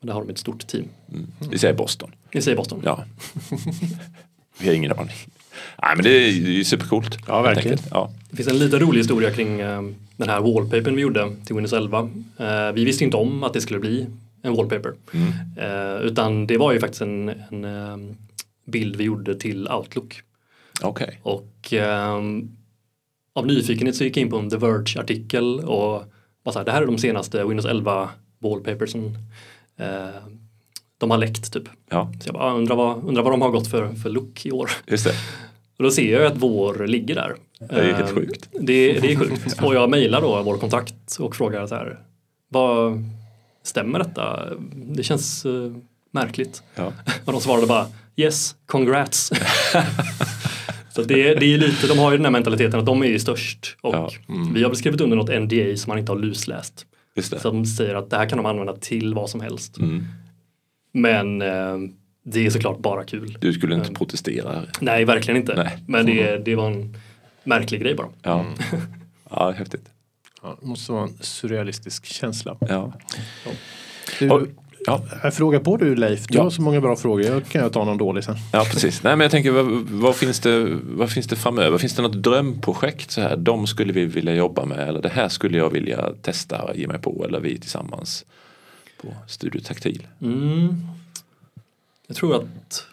Men 0.00 0.06
där 0.06 0.14
har 0.14 0.24
de 0.24 0.30
ett 0.30 0.38
stort 0.38 0.66
team. 0.66 0.88
Mm. 1.12 1.26
Vi 1.50 1.58
säger 1.58 1.74
Boston. 1.74 2.14
Vi 2.30 2.42
säger 2.42 2.56
Boston. 2.56 2.82
Ja. 2.84 3.04
Vi 4.58 4.68
har 4.68 4.74
ingen 4.74 4.92
aning. 4.92 5.14
Nej 5.82 5.96
men 5.96 6.04
det 6.04 6.10
är 6.10 6.30
ju 6.30 6.64
supercoolt. 6.64 7.18
Ja, 7.26 7.42
verkligen. 7.42 7.78
Ja. 7.90 8.10
Det 8.30 8.36
finns 8.36 8.48
en 8.48 8.58
liten 8.58 8.80
rolig 8.80 8.98
historia 8.98 9.30
kring 9.30 9.60
eh, 9.60 9.82
den 10.16 10.28
här 10.28 10.40
wallpapern 10.40 10.96
vi 10.96 11.02
gjorde 11.02 11.36
till 11.44 11.54
Windows 11.54 11.72
11. 11.72 12.10
Eh, 12.36 12.72
vi 12.72 12.84
visste 12.84 13.04
inte 13.04 13.16
om 13.16 13.42
att 13.42 13.52
det 13.52 13.60
skulle 13.60 13.80
bli 13.80 14.06
en 14.42 14.54
wallpaper. 14.54 14.92
Mm. 15.12 15.32
Eh, 15.56 16.00
utan 16.00 16.46
det 16.46 16.58
var 16.58 16.72
ju 16.72 16.80
faktiskt 16.80 17.02
en, 17.02 17.28
en 17.28 18.16
bild 18.64 18.96
vi 18.96 19.04
gjorde 19.04 19.34
till 19.34 19.68
Outlook. 19.68 20.22
Okej. 20.82 21.20
Och 21.22 21.72
ehm, 21.72 22.56
av 23.32 23.46
nyfikenhet 23.46 23.96
så 23.96 24.04
gick 24.04 24.16
jag 24.16 24.22
in 24.22 24.30
på 24.30 24.38
en 24.38 24.50
The 24.50 24.56
Verge-artikel 24.56 25.60
och 25.60 26.04
bara 26.44 26.52
så 26.52 26.58
här, 26.58 26.66
det 26.66 26.72
här 26.72 26.82
är 26.82 26.86
de 26.86 26.98
senaste 26.98 27.44
Windows 27.44 27.66
11 27.66 28.10
wallpapersen. 28.38 29.18
Eh, 29.78 30.08
de 30.98 31.10
har 31.10 31.18
läckt 31.18 31.52
typ. 31.52 31.64
Ja, 31.90 32.12
Så 32.20 32.28
jag 32.28 32.34
bara, 32.34 32.44
ah, 32.44 32.54
undrar 32.54 32.76
vad, 32.76 33.04
undrar 33.04 33.22
vad 33.22 33.32
de 33.32 33.42
har 33.42 33.50
gått 33.50 33.68
för, 33.70 33.92
för 33.94 34.10
look 34.10 34.46
i 34.46 34.50
år. 34.52 34.70
just 34.86 35.04
det. 35.04 35.14
Och 35.78 35.84
då 35.84 35.90
ser 35.90 36.12
jag 36.12 36.26
att 36.32 36.36
vår 36.36 36.86
ligger 36.86 37.14
där. 37.14 37.34
Det 37.58 37.74
är 37.74 37.94
helt 37.94 38.10
Eh, 38.10 38.14
sjukt. 38.14 38.48
Det, 38.52 38.92
det 39.00 39.12
är 39.12 39.16
sjukt. 39.16 39.62
Och 39.62 39.74
jag 39.74 39.90
mejlar 39.90 40.20
då 40.20 40.42
vår 40.42 40.58
kontakt 40.58 41.16
och 41.18 41.36
frågar 41.36 41.66
så 41.66 41.74
här. 41.74 41.98
Vad 42.48 43.04
stämmer 43.62 43.98
detta? 43.98 44.48
Det 44.72 45.02
känns 45.02 45.46
eh, 45.46 45.52
märkligt. 46.10 46.62
Ja. 46.74 46.92
Och 47.24 47.32
de 47.32 47.40
svarade 47.40 47.66
bara 47.66 47.86
yes, 48.16 48.54
congrats. 48.66 49.32
så 50.94 51.02
det, 51.02 51.34
det 51.34 51.54
är 51.54 51.58
lite, 51.58 51.86
de 51.86 51.98
har 51.98 52.10
ju 52.10 52.16
den 52.16 52.24
här 52.26 52.32
mentaliteten 52.32 52.80
att 52.80 52.86
de 52.86 53.02
är 53.02 53.06
ju 53.06 53.18
störst. 53.18 53.76
Och 53.80 53.94
Ja. 53.94 54.10
vi 54.54 54.62
har 54.62 54.70
väl 54.70 54.76
skrivit 54.78 55.00
under 55.00 55.16
något 55.16 55.40
NDA 55.42 55.76
som 55.76 55.90
man 55.90 55.98
inte 55.98 56.12
har 56.12 56.18
lusläst. 56.18 56.86
Just 57.16 57.30
det. 57.30 57.40
Som 57.40 57.66
säger 57.66 57.94
att 57.94 58.10
det 58.10 58.16
här 58.16 58.28
kan 58.28 58.36
de 58.38 58.46
använda 58.46 58.76
till 58.76 59.14
vad 59.14 59.30
som 59.30 59.40
helst. 59.40 59.78
Mm. 59.78 60.04
Men 60.92 61.42
eh, 61.42 61.76
det 62.22 62.46
är 62.46 62.50
såklart 62.50 62.78
bara 62.78 63.04
kul. 63.04 63.38
Du 63.40 63.52
skulle 63.52 63.74
inte 63.74 63.86
Mm. 63.86 63.94
protestera? 63.94 64.62
Nej, 64.80 65.04
verkligen 65.04 65.40
inte. 65.40 65.54
Nej. 65.56 65.78
Men 65.88 66.06
det, 66.06 66.36
det 66.44 66.54
var 66.54 66.70
en 66.70 66.96
märklig 67.44 67.80
grej 67.80 67.94
bara. 67.94 68.08
Ja, 68.22 68.46
ja 69.30 69.50
häftigt. 69.50 69.88
Ja, 70.42 70.56
det 70.60 70.66
måste 70.66 70.92
vara 70.92 71.02
en 71.02 71.18
surrealistisk 71.20 72.04
känsla. 72.06 72.56
Ja. 72.60 72.92
Du, 74.18 74.28
Har- 74.28 74.46
Ja. 74.86 75.02
Jag 75.22 75.34
frågar 75.34 75.60
på 75.60 75.76
du 75.76 75.94
Leif, 75.96 76.26
du 76.26 76.36
Ja. 76.38 76.42
har 76.42 76.50
så 76.50 76.62
många 76.62 76.80
bra 76.80 76.96
frågor. 76.96 77.24
Jag 77.24 77.46
kan 77.46 77.62
jag 77.62 77.72
ta 77.72 77.84
någon 77.84 77.98
dålig 77.98 78.24
sen. 78.24 78.36
Ja 78.52 78.64
precis. 78.70 79.02
Nej 79.02 79.16
men 79.16 79.24
jag 79.24 79.30
tänker 79.30 79.50
vad, 79.50 79.66
vad, 79.90 80.16
finns 80.16 80.40
det, 80.40 80.78
vad 80.82 81.10
finns 81.10 81.26
det 81.26 81.36
framöver? 81.36 81.78
Finns 81.78 81.94
det 81.96 82.02
något 82.02 82.22
drömprojekt 82.22 83.10
så 83.10 83.20
här? 83.20 83.36
De 83.36 83.66
skulle 83.66 83.92
vi 83.92 84.04
vilja 84.04 84.34
jobba 84.34 84.64
med 84.64 84.88
eller 84.88 85.02
det 85.02 85.08
här 85.08 85.28
skulle 85.28 85.58
jag 85.58 85.70
vilja 85.70 86.10
testa 86.22 86.62
och 86.62 86.76
ge 86.76 86.86
mig 86.86 86.98
på 86.98 87.24
eller 87.28 87.40
vi 87.40 87.58
tillsammans 87.58 88.24
på 89.02 89.08
Studio 89.28 89.60
Taktil. 89.60 90.06
Mm. 90.22 90.76
Jag 92.06 92.16
tror 92.16 92.36
att 92.36 92.86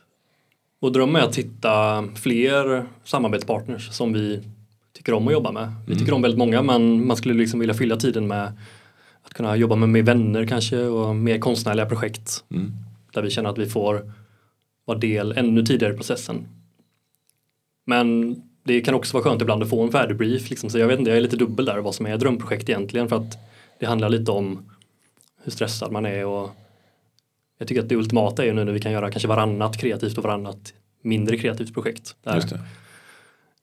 vår 0.80 0.90
dröm 0.92 1.16
är 1.16 1.20
att 1.20 1.36
hitta 1.36 2.04
fler 2.16 2.86
samarbetspartners 3.04 3.90
som 3.92 4.14
vi 4.14 4.42
tycker 4.94 5.14
om 5.14 5.28
att 5.28 5.34
jobba 5.34 5.52
med. 5.52 5.74
Vi 5.88 6.00
tycker 6.00 6.14
om 6.14 6.22
väldigt 6.22 6.38
många 6.40 6.62
men 6.62 7.08
man 7.08 7.18
skulle 7.18 7.34
liksom 7.34 7.60
vilja 7.60 7.76
fylla 7.76 7.96
tiden 7.98 8.28
med 8.28 8.52
att 9.28 9.34
kunna 9.34 9.56
jobba 9.56 9.76
med 9.76 9.90
mer 9.90 10.04
vänner 10.04 10.46
kanske 10.46 10.82
och 10.82 11.16
mer 11.16 11.40
konstnärliga 11.40 11.86
projekt. 11.86 12.44
Mm. 12.52 12.72
Där 13.14 13.22
vi 13.22 13.30
känner 13.30 13.50
att 13.50 13.58
vi 13.58 13.66
får 13.66 14.14
vara 14.86 14.98
del 14.98 15.32
ännu 15.32 15.64
tidigare 15.64 15.94
i 15.94 15.98
processen. 15.98 16.48
Men 17.86 18.36
det 18.64 18.82
kan 18.82 18.94
också 18.94 19.14
vara 19.14 19.24
skönt 19.24 19.42
ibland 19.42 19.64
att 19.64 19.70
få 19.70 19.84
en 19.84 19.92
färdig 19.92 20.18
brief. 20.18 20.50
Liksom. 20.50 20.70
Så 20.70 20.78
jag 20.78 20.88
vet 20.88 21.00
inte, 21.00 21.12
jag 21.12 21.18
är 21.18 21.22
lite 21.22 21.36
dubbel 21.36 21.66
där 21.66 21.78
vad 21.78 21.96
som 21.96 22.06
är 22.06 22.18
drömprojekt 22.18 22.70
egentligen. 22.70 23.10
För 23.10 23.16
att 23.16 23.38
det 23.80 23.86
handlar 23.86 24.10
lite 24.10 24.32
om 24.32 24.70
hur 25.44 25.52
stressad 25.52 25.92
man 25.92 26.06
är 26.06 26.26
och 26.26 26.50
jag 27.58 27.68
tycker 27.68 27.82
att 27.82 27.90
det 27.90 27.96
ultimata 27.96 28.46
är 28.46 28.54
nu 28.54 28.64
när 28.64 28.72
vi 28.72 28.80
kan 28.80 28.92
göra 28.92 29.12
kanske 29.12 29.28
varannat 29.28 29.78
kreativt 29.78 30.18
och 30.18 30.24
varannat 30.24 30.74
mindre 31.02 31.38
kreativt 31.38 31.74
projekt. 31.74 32.16
Där 32.24 32.34
det. 32.34 32.60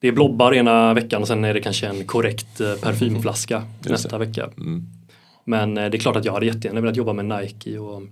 det 0.00 0.08
är 0.08 0.12
blobbar 0.12 0.54
ena 0.54 0.94
veckan 0.94 1.22
och 1.22 1.28
sen 1.28 1.44
är 1.44 1.54
det 1.54 1.60
kanske 1.60 1.86
en 1.86 2.06
korrekt 2.06 2.60
eh, 2.60 2.74
parfymflaska 2.74 3.62
det. 3.80 3.90
nästa 3.90 4.18
vecka. 4.18 4.50
Mm. 4.56 4.86
Men 5.44 5.78
eh, 5.78 5.90
det 5.90 5.96
är 5.96 5.98
klart 6.00 6.16
att 6.16 6.24
jag 6.24 6.32
hade 6.32 6.46
jättegärna 6.46 6.80
velat 6.80 6.96
jobba 6.96 7.12
med 7.12 7.24
Nike 7.40 7.78
och 7.78 8.02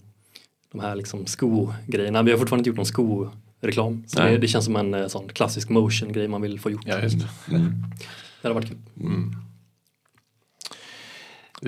de 0.73 0.81
här 0.81 0.95
liksom 0.97 1.27
skogrejerna. 1.27 2.23
Vi 2.23 2.31
har 2.31 2.39
fortfarande 2.39 2.61
inte 2.61 2.71
gjort 2.71 2.77
någon 2.77 3.31
skoreklam. 3.61 4.05
Så 4.07 4.21
det, 4.23 4.39
det 4.39 4.49
känns 4.49 4.65
som 4.65 4.77
en 4.77 4.95
eh, 4.95 5.07
sån 5.07 5.29
klassisk 5.29 5.69
motion-grej 5.69 6.29
man 6.29 6.43
vill 6.43 6.61
få 6.61 6.71
gjort. 6.71 6.83
Ja, 6.87 7.01
just 7.03 7.17
det. 7.21 7.55
Mm. 7.57 7.73
Det 8.43 8.49
hade 8.49 8.55
varit 8.55 8.69
kul. 8.69 8.79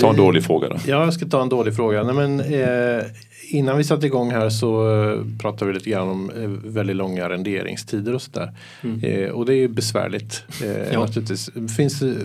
Ta 0.00 0.10
en 0.10 0.16
dålig 0.16 0.44
fråga 0.44 0.68
då. 0.68 0.76
Ja, 0.86 1.04
jag 1.04 1.14
ska 1.14 1.26
ta 1.26 1.42
en 1.42 1.48
dålig 1.48 1.76
fråga. 1.76 2.02
Nej, 2.02 2.14
men, 2.14 2.40
eh, 2.40 3.04
innan 3.50 3.76
vi 3.76 3.84
satte 3.84 4.06
igång 4.06 4.30
här 4.30 4.50
så 4.50 4.88
eh, 5.12 5.18
pratade 5.40 5.70
vi 5.70 5.74
lite 5.78 5.90
grann 5.90 6.08
om 6.08 6.30
eh, 6.30 6.48
väldigt 6.72 6.96
långa 6.96 7.28
renderingstider 7.28 8.14
och 8.14 8.22
sådär. 8.22 8.52
Mm. 8.82 9.00
Eh, 9.04 9.30
och 9.30 9.46
det 9.46 9.54
är 9.54 9.56
ju 9.58 9.68
besvärligt. 9.68 10.42
Eh, 10.64 10.92
Ja. 10.92 11.00
naturligtvis. 11.00 11.50
Finns, 11.76 11.98
det- 12.00 12.16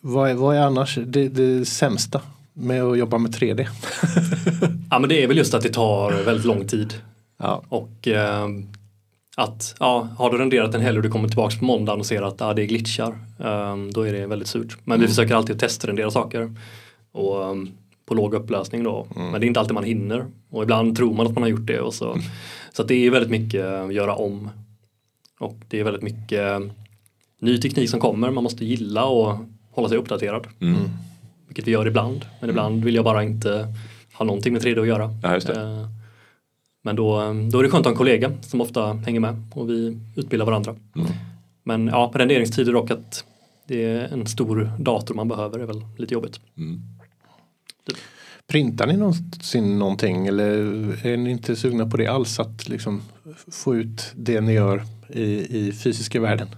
vad, 0.00 0.30
är, 0.30 0.34
vad 0.34 0.56
är 0.56 0.60
annars 0.60 0.98
det, 1.06 1.28
det 1.28 1.64
sämsta 1.64 2.20
med 2.58 2.82
att 2.82 2.98
jobba 2.98 3.18
med 3.18 3.34
3D? 3.34 3.66
Ja 4.90 4.98
men 4.98 5.08
det 5.08 5.22
är 5.22 5.28
väl 5.28 5.36
just 5.36 5.54
att 5.54 5.62
det 5.62 5.68
tar 5.68 6.24
väldigt 6.24 6.46
lång 6.46 6.66
tid. 6.66 6.94
Ja. 7.38 7.62
Och 7.68 8.08
eh, 8.08 8.46
att 9.36 9.74
ja, 9.80 10.08
har 10.18 10.30
du 10.30 10.38
renderat 10.38 10.74
en 10.74 10.80
helg 10.80 10.96
och 10.96 11.02
du 11.02 11.10
kommer 11.10 11.28
tillbaka 11.28 11.58
på 11.58 11.64
måndagen 11.64 12.00
och 12.00 12.06
ser 12.06 12.22
att 12.22 12.40
ja, 12.40 12.54
det 12.54 12.62
är 12.62 12.66
glitchar. 12.66 13.18
eh, 13.38 13.76
då 13.92 14.02
är 14.02 14.12
det 14.12 14.26
väldigt 14.26 14.48
surt. 14.48 14.76
Men 14.84 15.00
vi 15.00 15.08
försöker 15.08 15.34
alltid 15.34 15.54
att 15.54 15.60
testrendera 15.60 16.10
saker. 16.10 16.54
Och, 17.12 17.42
eh, 17.42 17.54
på 18.06 18.14
låg 18.14 18.34
upplösning 18.34 18.84
då. 18.84 19.06
Men 19.16 19.32
det 19.40 19.46
är 19.46 19.48
inte 19.48 19.60
alltid 19.60 19.74
man 19.74 19.84
hinner. 19.84 20.26
Och 20.50 20.62
ibland 20.62 20.96
tror 20.96 21.14
man 21.14 21.26
att 21.26 21.32
man 21.34 21.42
har 21.42 21.50
gjort 21.50 21.66
det. 21.66 21.80
Och 21.80 21.94
så 21.94 22.18
så 22.72 22.82
att 22.82 22.88
det 22.88 23.06
är 23.06 23.10
väldigt 23.10 23.30
mycket 23.30 23.64
eh, 23.64 23.90
göra 23.90 24.14
om. 24.14 24.50
Och 25.40 25.56
det 25.68 25.80
är 25.80 25.84
väldigt 25.84 26.02
mycket 26.02 26.40
eh, 26.40 26.60
ny 27.40 27.58
teknik 27.58 27.90
som 27.90 28.00
kommer. 28.00 28.30
Man 28.30 28.44
måste 28.44 28.64
gilla 28.64 29.04
och 29.04 29.36
hålla 29.70 29.88
sig 29.88 29.98
uppdaterad. 29.98 30.46
Mm. 31.48 31.54
Vilket 31.54 31.66
vi 31.66 31.70
gör 31.70 31.86
ibland. 31.86 32.24
Men 32.40 32.50
ibland 32.50 32.84
vill 32.84 32.94
jag 32.94 33.04
bara 33.04 33.22
inte 33.22 33.74
ha 34.14 34.24
någonting 34.24 34.52
med 34.52 34.62
3D 34.62 34.80
att 34.80 34.86
göra. 34.86 35.10
Ja, 35.22 35.34
just 35.34 35.46
det. 35.46 35.60
Eh, 35.60 35.88
Men 36.82 36.96
då, 36.96 37.34
då 37.52 37.58
är 37.58 37.62
det 37.62 37.68
skönt 37.68 37.74
att 37.74 37.84
ha 37.84 37.90
en 37.90 37.96
kollega 37.96 38.32
som 38.40 38.60
ofta 38.60 38.92
hänger 38.92 39.20
med 39.20 39.42
och 39.54 39.70
vi 39.70 39.98
utbildar 40.16 40.46
varandra. 40.46 40.76
Mm. 40.96 41.08
Men 41.64 41.86
ja, 41.86 42.12
renderingstider 42.14 42.76
och 42.76 42.90
att 42.90 43.24
det 43.66 43.84
är 43.84 44.12
en 44.12 44.26
stor 44.26 44.72
dator 44.78 45.14
man 45.14 45.28
behöver 45.28 45.58
är 45.58 45.66
väl 45.66 45.82
lite 45.96 46.14
jobbigt. 46.14 46.40
Mm. 46.56 46.80
Printar 48.46 48.86
ni 48.86 48.96
någonsin 48.96 49.78
någonting 49.78 50.26
eller 50.26 50.46
är 51.06 51.16
ni 51.16 51.30
inte 51.30 51.56
sugna 51.56 51.86
på 51.86 51.96
det 51.96 52.06
alls? 52.06 52.40
Att 52.40 52.68
liksom 52.68 53.02
få 53.52 53.76
ut 53.76 54.12
det 54.14 54.40
ni 54.40 54.52
gör 54.52 54.82
i, 55.08 55.58
i 55.58 55.72
fysiska 55.72 56.20
världen? 56.20 56.48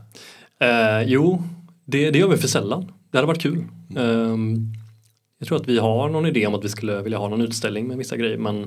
Eh, 0.60 1.02
jo, 1.06 1.42
det, 1.84 2.10
det 2.10 2.18
gör 2.18 2.28
vi 2.28 2.36
för 2.36 2.48
sällan. 2.48 2.92
Det 3.10 3.18
hade 3.18 3.26
varit 3.26 3.42
kul. 3.42 3.64
Ehm, 3.96 4.72
jag 5.40 5.48
tror 5.48 5.60
att 5.60 5.68
vi 5.68 5.78
har 5.78 6.08
någon 6.08 6.26
idé 6.26 6.46
om 6.46 6.54
att 6.54 6.64
vi 6.64 6.68
skulle 6.68 7.02
vilja 7.02 7.18
ha 7.18 7.28
någon 7.28 7.40
utställning 7.40 7.88
med 7.88 7.96
vissa 7.96 8.16
grejer 8.16 8.38
men 8.38 8.64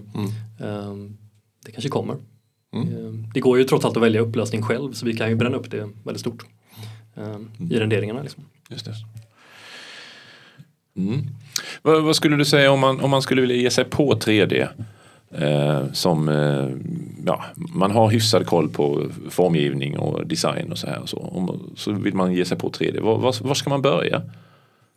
ehm, 0.59 1.17
det 1.65 1.71
kanske 1.71 1.89
kommer. 1.89 2.15
Ehm, 2.73 3.27
det 3.33 3.39
går 3.39 3.57
ju 3.57 3.63
trots 3.63 3.85
allt 3.85 3.97
att 3.97 4.03
välja 4.03 4.21
upplösning 4.21 4.61
själv 4.61 4.93
så 4.93 5.05
vi 5.05 5.13
kan 5.13 5.29
ju 5.29 5.35
bränna 5.35 5.57
upp 5.57 5.71
det 5.71 5.89
väldigt 6.03 6.21
stort 6.21 6.45
ehm, 7.15 7.51
i 7.71 7.79
renderingarna. 7.79 8.21
Liksom. 8.21 8.43
Just 8.69 8.85
det. 8.85 8.93
Mm. 10.97 11.21
Vad, 11.81 12.03
vad 12.03 12.15
skulle 12.15 12.35
du 12.35 12.45
säga 12.45 12.71
om 12.71 12.79
man, 12.79 13.01
om 13.01 13.09
man 13.09 13.21
skulle 13.21 13.41
vilja 13.41 13.55
ge 13.55 13.69
sig 13.69 13.85
på 13.85 14.13
3D? 14.13 14.67
Eh, 15.31 15.91
som 15.91 16.29
eh, 16.29 16.69
ja, 17.25 17.43
man 17.55 17.91
har 17.91 18.09
hyfsad 18.09 18.45
koll 18.45 18.69
på 18.69 19.07
formgivning 19.29 19.99
och 19.99 20.27
design 20.27 20.71
och 20.71 20.77
så 20.77 20.87
här. 20.87 20.99
Och 20.99 21.09
så. 21.09 21.17
Om, 21.17 21.73
så 21.75 21.91
vill 21.91 22.13
man 22.13 22.33
ge 22.33 22.45
sig 22.45 22.57
på 22.57 22.69
3D. 22.69 23.01
Var, 23.01 23.17
var, 23.17 23.47
var 23.47 23.53
ska 23.53 23.69
man 23.69 23.81
börja? 23.81 24.21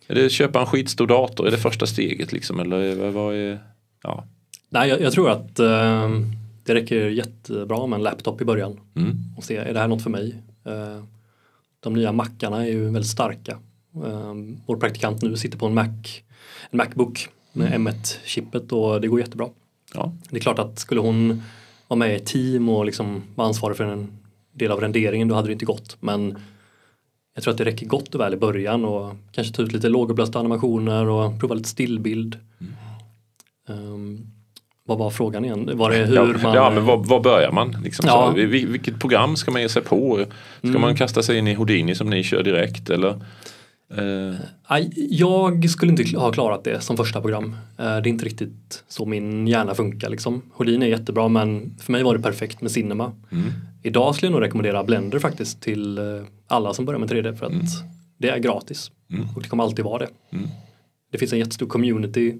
Är 0.07 0.15
det 0.15 0.29
köpa 0.29 0.59
en 0.59 0.65
skitstor 0.65 1.07
dator? 1.07 1.47
Är 1.47 1.51
det 1.51 1.57
första 1.57 1.85
steget 1.87 2.31
liksom? 2.31 2.59
Eller 2.59 3.09
vad, 3.11 3.35
är... 3.35 3.59
Ja. 4.03 4.23
Nej, 4.69 4.89
jag, 4.89 5.01
jag 5.01 5.13
tror 5.13 5.29
att 5.29 5.59
ehm, 5.59 6.25
det 6.63 6.75
räcker 6.75 7.09
jättebra 7.09 7.87
med 7.87 7.97
en 7.97 8.03
laptop 8.03 8.41
i 8.41 8.45
början 8.45 8.79
Mm. 8.95 9.17
och 9.37 9.43
se, 9.43 9.57
är 9.57 9.73
det 9.73 9.79
här 9.79 9.87
något 9.87 10.03
för 10.03 10.09
mig? 10.09 10.35
Eh, 10.65 11.03
de 11.79 11.93
nya 11.93 12.11
mackarna 12.11 12.65
är 12.65 12.69
ju 12.69 12.83
väldigt 12.83 13.11
starka. 13.11 13.57
Um, 14.03 14.57
vår 14.65 14.77
praktikant 14.77 15.21
nu 15.21 15.37
sitter 15.37 15.57
på 15.57 15.65
en 15.65 15.73
Mac, 15.73 15.87
en 16.69 16.77
Macbook 16.77 17.29
med 17.53 17.73
M1-chippet 17.73 18.71
och 18.71 19.01
det 19.01 19.07
går 19.07 19.19
jättebra. 19.19 19.49
Ja. 19.93 20.13
Det 20.29 20.37
är 20.37 20.41
klart 20.41 20.59
att 20.59 20.79
skulle 20.79 21.01
hon 21.01 21.43
vara 21.87 21.97
med 21.97 22.11
i 22.11 22.15
ett 22.15 22.25
team 22.25 22.69
och 22.69 22.85
liksom 22.85 23.23
vara 23.35 23.47
ansvarig 23.47 23.77
för 23.77 23.83
en 23.83 24.17
del 24.53 24.71
av 24.71 24.81
renderingen 24.81 25.27
då 25.27 25.35
hade 25.35 25.47
det 25.47 25.53
inte 25.53 25.65
gått. 25.65 25.97
Men 25.99 26.37
jag 27.37 27.43
tror 27.43 27.51
att 27.51 27.57
det 27.57 27.65
räcker 27.65 27.85
gott 27.85 28.15
och 28.15 28.21
väl 28.21 28.33
i 28.33 28.37
början 28.37 28.85
och 28.85 29.15
kanske 29.31 29.53
ta 29.53 29.61
ut 29.61 29.71
lite 29.73 29.89
lågupplösta 29.89 30.39
animationer 30.39 31.09
och 31.09 31.39
prova 31.39 31.55
lite 31.55 31.69
stillbild. 31.69 32.37
Um, 33.69 34.27
vad 34.85 34.97
var 34.97 35.09
frågan 35.09 35.45
igen? 35.45 35.69
Var 35.73 35.91
det 35.91 35.97
hur 35.97 36.15
ja, 36.15 36.25
man... 36.43 36.55
ja, 36.55 36.69
men 36.69 36.85
var, 36.85 36.97
var 36.97 37.19
börjar 37.19 37.51
man? 37.51 37.77
Liksom 37.83 38.05
Ja. 38.07 38.33
så, 38.35 38.41
vilket 38.47 38.99
program 38.99 39.35
ska 39.35 39.51
man 39.51 39.61
ge 39.61 39.69
sig 39.69 39.81
på? 39.81 40.25
Ska 40.59 40.79
man 40.79 40.95
kasta 40.95 41.23
sig 41.23 41.37
in 41.37 41.47
i 41.47 41.53
Houdini 41.53 41.95
som 41.95 42.09
ni 42.09 42.23
kör 42.23 42.43
direkt? 42.43 42.89
Eller? 42.89 43.15
Aj, 44.63 44.91
Jag 44.95 45.69
skulle 45.69 45.91
inte 45.91 46.17
ha 46.17 46.31
klarat 46.31 46.63
det 46.63 46.81
som 46.81 46.97
första 46.97 47.21
program. 47.21 47.55
Eh, 47.77 47.85
Det 47.85 47.85
är 47.85 48.07
inte 48.07 48.25
riktigt 48.25 48.83
så 48.87 49.05
min 49.05 49.47
hjärna 49.47 49.75
funkar. 49.75 50.09
Liksom. 50.09 50.41
Houdini 50.53 50.85
är 50.85 50.89
jättebra 50.89 51.27
men 51.27 51.75
för 51.81 51.91
mig 51.91 52.03
var 52.03 52.17
det 52.17 52.23
perfekt 52.23 52.61
med 52.61 52.71
Cinema. 52.71 53.11
mm. 53.31 53.51
Idag 53.87 54.15
skulle 54.15 54.27
jag 54.27 54.31
nog 54.31 54.41
rekommendera 54.41 54.83
Blender 54.83 55.19
faktiskt 55.19 55.61
till 55.61 55.97
eh, 55.97 56.03
alla 56.47 56.73
som 56.73 56.85
börjar 56.85 56.99
med 56.99 57.09
3D 57.09 57.35
för 57.35 57.45
att 57.45 57.51
det 58.17 58.29
är 58.29 58.37
gratis. 58.37 58.91
Mm. 59.11 59.27
Och 59.35 59.41
det 59.41 59.49
kommer 59.49 59.63
alltid 59.63 59.85
vara 59.85 59.99
det. 59.99 60.09
Mm. 60.29 60.47
Det 61.11 61.17
finns 61.17 61.33
en 61.33 61.39
jättestor 61.39 61.67
community, 61.67 62.39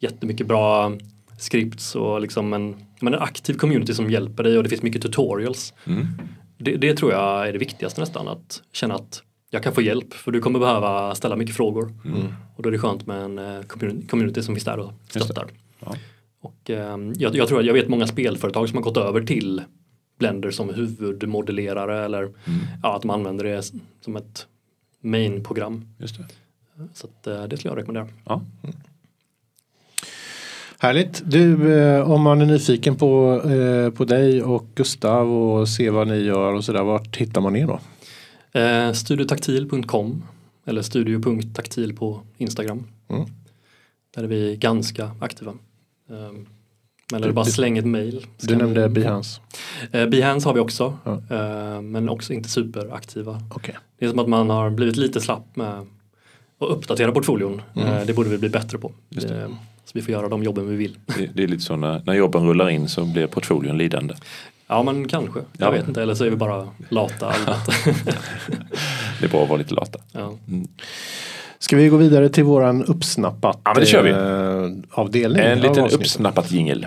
jättemycket 0.00 0.46
bra 0.46 0.92
scripts 1.38 1.94
och 1.94 2.20
liksom 2.20 2.52
en, 2.52 2.76
men 3.00 3.14
en 3.14 3.20
aktiv 3.20 3.54
community 3.54 3.94
som 3.94 4.10
hjälper 4.10 4.42
dig 4.42 4.56
och 4.56 4.62
det 4.62 4.68
finns 4.68 4.82
mycket 4.82 5.02
tutorials. 5.02 5.74
Mm. 5.86 6.06
Det, 6.58 6.76
det 6.76 6.94
tror 6.96 7.12
jag 7.12 7.48
är 7.48 7.52
det 7.52 7.58
viktigaste 7.58 8.00
nästan, 8.00 8.28
att 8.28 8.62
känna 8.72 8.94
att 8.94 9.22
jag 9.50 9.62
kan 9.62 9.72
få 9.72 9.82
hjälp 9.82 10.14
för 10.14 10.32
du 10.32 10.40
kommer 10.40 10.58
behöva 10.58 11.14
ställa 11.14 11.36
mycket 11.36 11.56
frågor. 11.56 11.94
Och 12.56 12.62
då 12.62 12.68
är 12.68 12.72
det 12.72 12.78
skönt 12.78 13.06
med 13.06 13.22
en 13.22 13.38
eh, 13.38 13.62
community, 14.08 14.42
som 14.42 14.54
finns 14.54 14.64
där 14.64 14.78
och 14.78 14.92
stöttar. 15.08 15.46
Ja. 15.80 15.94
Och 16.40 16.70
eh, 16.70 16.98
jag, 17.14 17.36
jag 17.36 17.48
tror 17.48 17.60
att 17.60 17.66
jag 17.66 17.74
vet 17.74 17.88
många 17.88 18.06
spelföretag 18.06 18.68
som 18.68 18.76
har 18.76 18.82
gått 18.82 18.96
över 18.96 19.22
till 19.22 19.62
Blender 20.18 20.50
som 20.50 20.74
huvudmodellerare 20.74 22.04
eller 22.04 22.30
ja, 22.82 22.96
att 22.96 23.02
de 23.02 23.10
använder 23.10 23.44
det 23.44 23.62
som 24.00 24.16
ett 24.16 24.46
main-program. 25.00 25.84
Just 25.98 26.18
det. 26.18 26.24
Så 26.94 27.06
att, 27.06 27.26
eh, 27.26 27.42
det 27.42 27.56
skulle 27.56 27.72
jag 27.72 27.78
rekommendera. 27.78 28.08
Ja. 28.24 28.42
Härligt. 30.78 31.22
Du, 31.24 31.74
eh, 31.78 32.10
om 32.10 32.22
man 32.22 32.40
är 32.40 32.46
nyfiken 32.46 32.96
på, 32.96 33.42
eh, 33.44 33.90
på 33.90 34.04
dig 34.04 34.42
och 34.42 34.66
Gustav 34.74 35.32
och 35.32 35.68
se 35.68 35.90
vad 35.90 36.08
ni 36.08 36.16
gör 36.16 36.52
och 36.52 36.64
sådär, 36.64 36.82
vart 36.82 37.16
hittar 37.16 37.40
man 37.40 37.56
er 37.56 37.66
då? 37.66 37.80
Eh, 38.60 38.92
studiotaktil.com 38.92 40.22
eller 40.64 40.82
studio.taktil 40.82 41.96
på 41.96 42.20
Instagram. 42.36 42.84
Mm. 43.08 43.24
Där 44.14 44.22
är 44.22 44.26
vi 44.26 44.56
ganska 44.56 45.10
aktiva. 45.20 45.52
Um, 46.08 46.46
eller 47.14 47.32
bara 47.32 47.44
Du- 47.44 47.50
släng 47.50 47.78
ett 47.78 47.84
mail. 47.86 48.26
Du 48.40 48.56
nämnde 48.56 48.88
vi- 48.88 48.94
Behance. 49.00 49.40
Eh, 49.92 50.06
Behance 50.06 50.48
har 50.48 50.54
vi 50.54 50.60
också. 50.60 50.98
Ja. 51.04 51.12
eh, 51.30 51.80
men 51.82 52.08
också 52.08 52.32
inte 52.32 52.48
superaktiva. 52.48 53.42
Okej. 53.50 53.74
Det 53.98 54.04
är 54.06 54.10
som 54.10 54.18
att 54.18 54.28
man 54.28 54.50
har 54.50 54.70
blivit 54.70 54.96
lite 54.96 55.20
slapp 55.20 55.56
med 55.56 55.68
att 56.60 56.68
uppdatera 56.70 57.12
portföljen. 57.12 57.62
Mm. 57.76 57.88
Eh, 57.88 58.06
det 58.06 58.12
borde 58.12 58.28
vi 58.28 58.38
bli 58.38 58.48
bättre 58.48 58.78
på. 58.78 58.92
Eh, 59.16 59.22
Så 59.84 59.90
vi 59.94 60.02
får 60.02 60.12
göra 60.12 60.28
de 60.28 60.42
jobben 60.42 60.68
vi 60.68 60.76
vill. 60.76 60.98
Det, 61.18 61.26
det 61.34 61.42
är 61.42 61.48
lite 61.48 61.62
så 61.62 61.76
när, 61.76 62.02
när 62.06 62.14
jobben 62.14 62.46
rullar 62.46 62.68
in 62.70 62.88
så 62.88 63.04
blir 63.04 63.26
portföljen 63.26 63.78
lidande. 63.78 64.14
Ja 64.66 64.82
men 64.82 65.08
kanske, 65.08 65.40
jag 65.58 65.66
Ja. 65.68 65.70
vet 65.70 65.88
inte. 65.88 66.02
Eller 66.02 66.14
så 66.14 66.24
är 66.24 66.30
vi 66.30 66.36
bara 66.36 66.68
lata. 66.88 67.32
Det 69.20 69.26
är 69.26 69.28
bra 69.30 69.42
att 69.42 69.48
vara 69.48 69.58
lite 69.58 69.74
lata. 69.74 69.98
ja. 70.12 70.32
Ska 71.58 71.76
vi 71.76 71.88
gå 71.88 71.96
vidare 71.96 72.28
till 72.28 72.44
våran 72.44 72.84
uppsnappat 72.84 73.60
Ja, 73.64 73.72
men 73.74 73.80
det 73.80 73.86
kör 73.86 74.02
vi. 74.02 74.10
eh, 74.10 75.00
avdelning? 75.00 75.42
En 75.42 75.58
liten 75.60 75.70
avsnittet? 75.84 76.00
uppsnappat 76.00 76.52
jingel. 76.52 76.86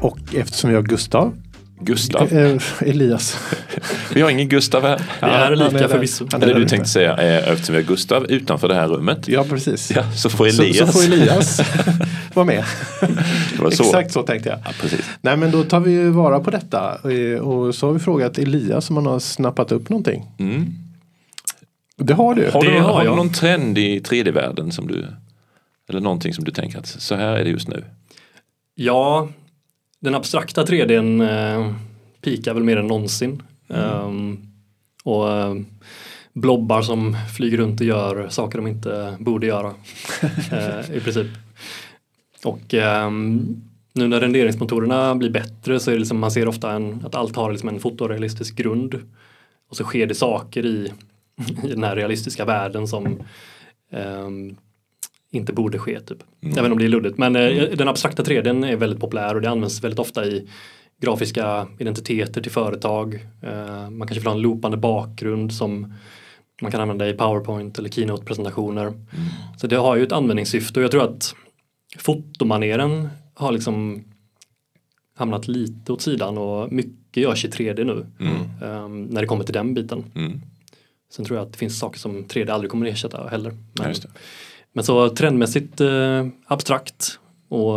Och 0.00 0.18
eftersom 0.34 0.70
vi 0.70 0.76
har 0.76 0.82
Gustav, 0.82 1.32
Gustav. 1.80 2.32
eh, 2.32 2.62
Elias. 2.80 3.36
Vi 4.14 4.20
har 4.20 4.30
ingen 4.30 4.48
Gustav 4.48 4.82
här. 4.82 4.98
Vi 5.20 5.26
är 5.26 5.56
lika 5.72 5.88
förvisso. 5.88 6.24
Där 6.24 6.54
du 6.54 6.68
tänkte 6.68 6.88
säga 6.90 7.16
är 7.16 7.52
eftersom 7.52 7.74
vi 7.74 7.82
har 7.82 7.88
Gustav 7.88 8.26
utanför 8.30 8.68
det 8.68 8.74
här 8.74 8.88
rummet. 8.88 9.28
Ja 9.28 9.44
precis. 9.44 9.90
Ja, 9.90 10.12
så 10.12 10.30
får 10.30 10.48
Så, 10.48 10.62
Elias. 10.62 10.92
så 10.92 11.00
får 11.00 11.12
Elias 11.12 11.60
vara 12.34 12.46
med. 12.46 12.64
Det 13.56 13.62
var 13.62 13.70
så. 13.70 13.82
Exakt 13.84 14.12
så 14.12 14.22
tänkte 14.22 14.48
jag. 14.48 14.58
Ja, 14.64 14.70
precis. 14.80 15.00
Nej 15.20 15.36
men 15.36 15.50
då 15.50 15.62
tar 15.64 15.80
vi 15.80 15.90
ju 15.90 16.10
vara 16.10 16.40
på 16.40 16.50
detta. 16.50 16.98
Eh, 17.10 17.38
Och 17.40 17.74
så 17.74 17.86
har 17.86 17.92
vi 17.92 17.98
frågat 17.98 18.38
Elias 18.38 18.90
om 18.90 18.96
han 18.96 19.06
har 19.06 19.18
snappat 19.18 19.72
upp 19.72 19.88
någonting. 19.88 20.26
Mm. 20.38 20.66
Det 21.96 22.14
har 22.14 22.34
du. 22.34 22.50
Har, 22.50 22.62
du, 22.62 22.68
Det 22.68 22.74
någon- 22.74 22.82
har 22.84 22.92
har 22.94 23.04
du 23.04 23.10
någon 23.16 23.32
trend 23.32 23.78
i 23.78 24.00
3D-världen 24.00 24.72
som 24.72 24.86
du 24.86 25.06
eller 25.88 26.00
någonting 26.00 26.34
som 26.34 26.44
du 26.44 26.50
tänker 26.50 26.78
att 26.78 26.86
så 26.86 27.14
här 27.14 27.36
är 27.36 27.44
det 27.44 27.50
just 27.50 27.68
nu? 27.68 27.84
Ja, 28.74 29.28
den 30.00 30.14
abstrakta 30.14 30.64
3Dn 30.64 31.22
eh, 31.22 31.72
pikar 32.20 32.54
väl 32.54 32.64
mer 32.64 32.76
än 32.76 32.86
någonsin. 32.86 33.42
Ehm, 33.68 34.38
och 35.04 35.32
eh, 35.32 35.54
blobbar 36.32 36.82
som 36.82 37.16
flyger 37.36 37.58
runt 37.58 37.80
och 37.80 37.86
gör 37.86 38.28
saker 38.28 38.58
de 38.58 38.66
inte 38.66 39.16
borde 39.20 39.46
göra. 39.46 39.74
eh, 40.52 40.96
I 40.96 41.00
princip. 41.00 41.26
Och 42.44 42.74
ehm, 42.74 43.62
nu 43.92 44.08
när 44.08 44.20
renderingsmotorerna 44.20 45.14
blir 45.14 45.30
bättre 45.30 45.80
så 45.80 45.90
är 45.90 45.94
det 45.94 45.98
liksom, 45.98 46.18
man 46.18 46.30
ser 46.30 46.48
ofta 46.48 46.72
en, 46.72 47.02
att 47.04 47.14
allt 47.14 47.36
har 47.36 47.50
liksom 47.50 47.68
en 47.68 47.80
fotorealistisk 47.80 48.56
grund. 48.56 48.94
Och 49.70 49.76
så 49.76 49.84
sker 49.84 50.06
det 50.06 50.14
saker 50.14 50.66
i, 50.66 50.92
i 51.64 51.68
den 51.68 51.84
här 51.84 51.96
realistiska 51.96 52.44
världen 52.44 52.88
som 52.88 53.22
ehm, 53.90 54.56
inte 55.36 55.52
borde 55.52 55.78
ske 55.78 56.00
typ. 56.00 56.18
Även 56.58 56.72
om 56.72 56.78
det 56.78 56.84
är 56.84 56.88
luddigt. 56.88 57.18
Men 57.18 57.36
eh, 57.36 57.64
den 57.76 57.88
abstrakta 57.88 58.22
3D 58.22 58.66
är 58.66 58.76
väldigt 58.76 59.00
populär 59.00 59.34
och 59.34 59.40
det 59.40 59.50
används 59.50 59.84
väldigt 59.84 59.98
ofta 59.98 60.26
i 60.26 60.48
grafiska 61.00 61.66
identiteter 61.78 62.42
till 62.42 62.52
företag. 62.52 63.14
Eh, 63.42 63.90
man 63.90 64.08
kanske 64.08 64.14
vill 64.20 64.26
ha 64.26 64.34
en 64.34 64.40
loopande 64.40 64.76
bakgrund 64.76 65.52
som 65.52 65.94
man 66.62 66.72
kan 66.72 66.80
använda 66.80 67.08
i 67.08 67.12
PowerPoint 67.12 67.78
eller 67.78 67.88
Keynote-presentationer. 67.88 68.92
Så 69.58 69.66
det 69.66 69.76
har 69.76 69.96
ju 69.96 70.02
ett 70.02 70.12
användningssyfte 70.12 70.80
och 70.80 70.84
jag 70.84 70.90
tror 70.90 71.02
att 71.04 71.34
fotomaneren 71.98 73.08
har 73.34 73.52
liksom 73.52 74.04
hamnat 75.16 75.48
lite 75.48 75.92
åt 75.92 76.00
sidan 76.02 76.38
och 76.38 76.72
mycket 76.72 77.22
görs 77.22 77.44
i 77.44 77.48
3D 77.48 77.84
nu. 77.84 78.06
eh, 78.66 78.88
när 78.88 79.20
det 79.20 79.26
kommer 79.26 79.44
till 79.44 79.54
den 79.54 79.74
biten. 79.74 80.04
Mm. 80.14 80.40
Sen 81.12 81.24
tror 81.24 81.38
jag 81.38 81.46
att 81.46 81.52
det 81.52 81.58
finns 81.58 81.78
saker 81.78 81.98
som 81.98 82.24
3D 82.24 82.50
aldrig 82.50 82.70
kommer 82.70 82.86
att 82.86 82.92
ersätta 82.92 83.28
heller. 83.28 83.50
Men. 83.50 83.94
Men 84.76 84.84
så 84.84 85.08
trendmässigt 85.08 85.80
eh, 85.80 86.26
abstrakt 86.46 87.18
och 87.48 87.74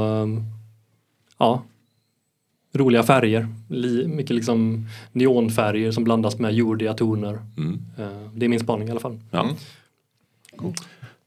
ja, 1.37 1.63
roliga 2.73 3.03
färger. 3.03 3.47
Li, 3.69 4.07
mycket 4.07 4.35
liksom 4.35 4.87
neonfärger 5.11 5.91
som 5.91 6.03
blandas 6.03 6.39
med 6.39 6.53
jordiga 6.53 6.93
toner. 6.93 7.39
Mm. 7.57 7.81
Eh, 7.97 8.29
det 8.33 8.45
är 8.45 8.49
min 8.49 8.59
spaning 8.59 8.87
i 8.87 8.91
alla 8.91 8.99
fall. 8.99 9.19
Ja. 9.31 9.49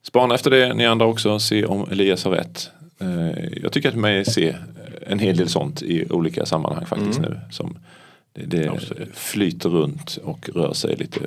Spana 0.02 0.34
efter 0.34 0.50
det 0.50 0.74
ni 0.74 0.86
andra 0.86 1.06
också, 1.06 1.38
se 1.38 1.64
om 1.64 1.90
Elias 1.90 2.24
har 2.24 2.32
rätt. 2.32 2.70
Eh, 2.98 3.58
Jag 3.62 3.72
tycker 3.72 3.88
att 3.88 3.94
mig 3.94 4.24
se 4.24 4.56
en 5.06 5.18
hel 5.18 5.36
del 5.36 5.48
sånt 5.48 5.82
i 5.82 6.10
olika 6.10 6.46
sammanhang 6.46 6.86
faktiskt 6.86 7.20
nu. 7.20 7.40
Som 7.50 7.78
det, 8.32 8.46
det 8.46 8.80
flyter 9.14 9.68
runt 9.68 10.18
och 10.24 10.48
rör 10.54 10.72
sig 10.72 10.96
lite 10.96 11.20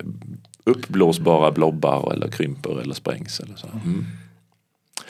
uppblåsbara 0.64 1.52
blobbar 1.52 2.14
eller 2.14 2.28
krymper 2.28 2.82
eller 2.82 2.94
sprängs. 2.94 3.40
Eller 3.40 3.56
så. 3.56 3.68
Mm. 3.68 4.06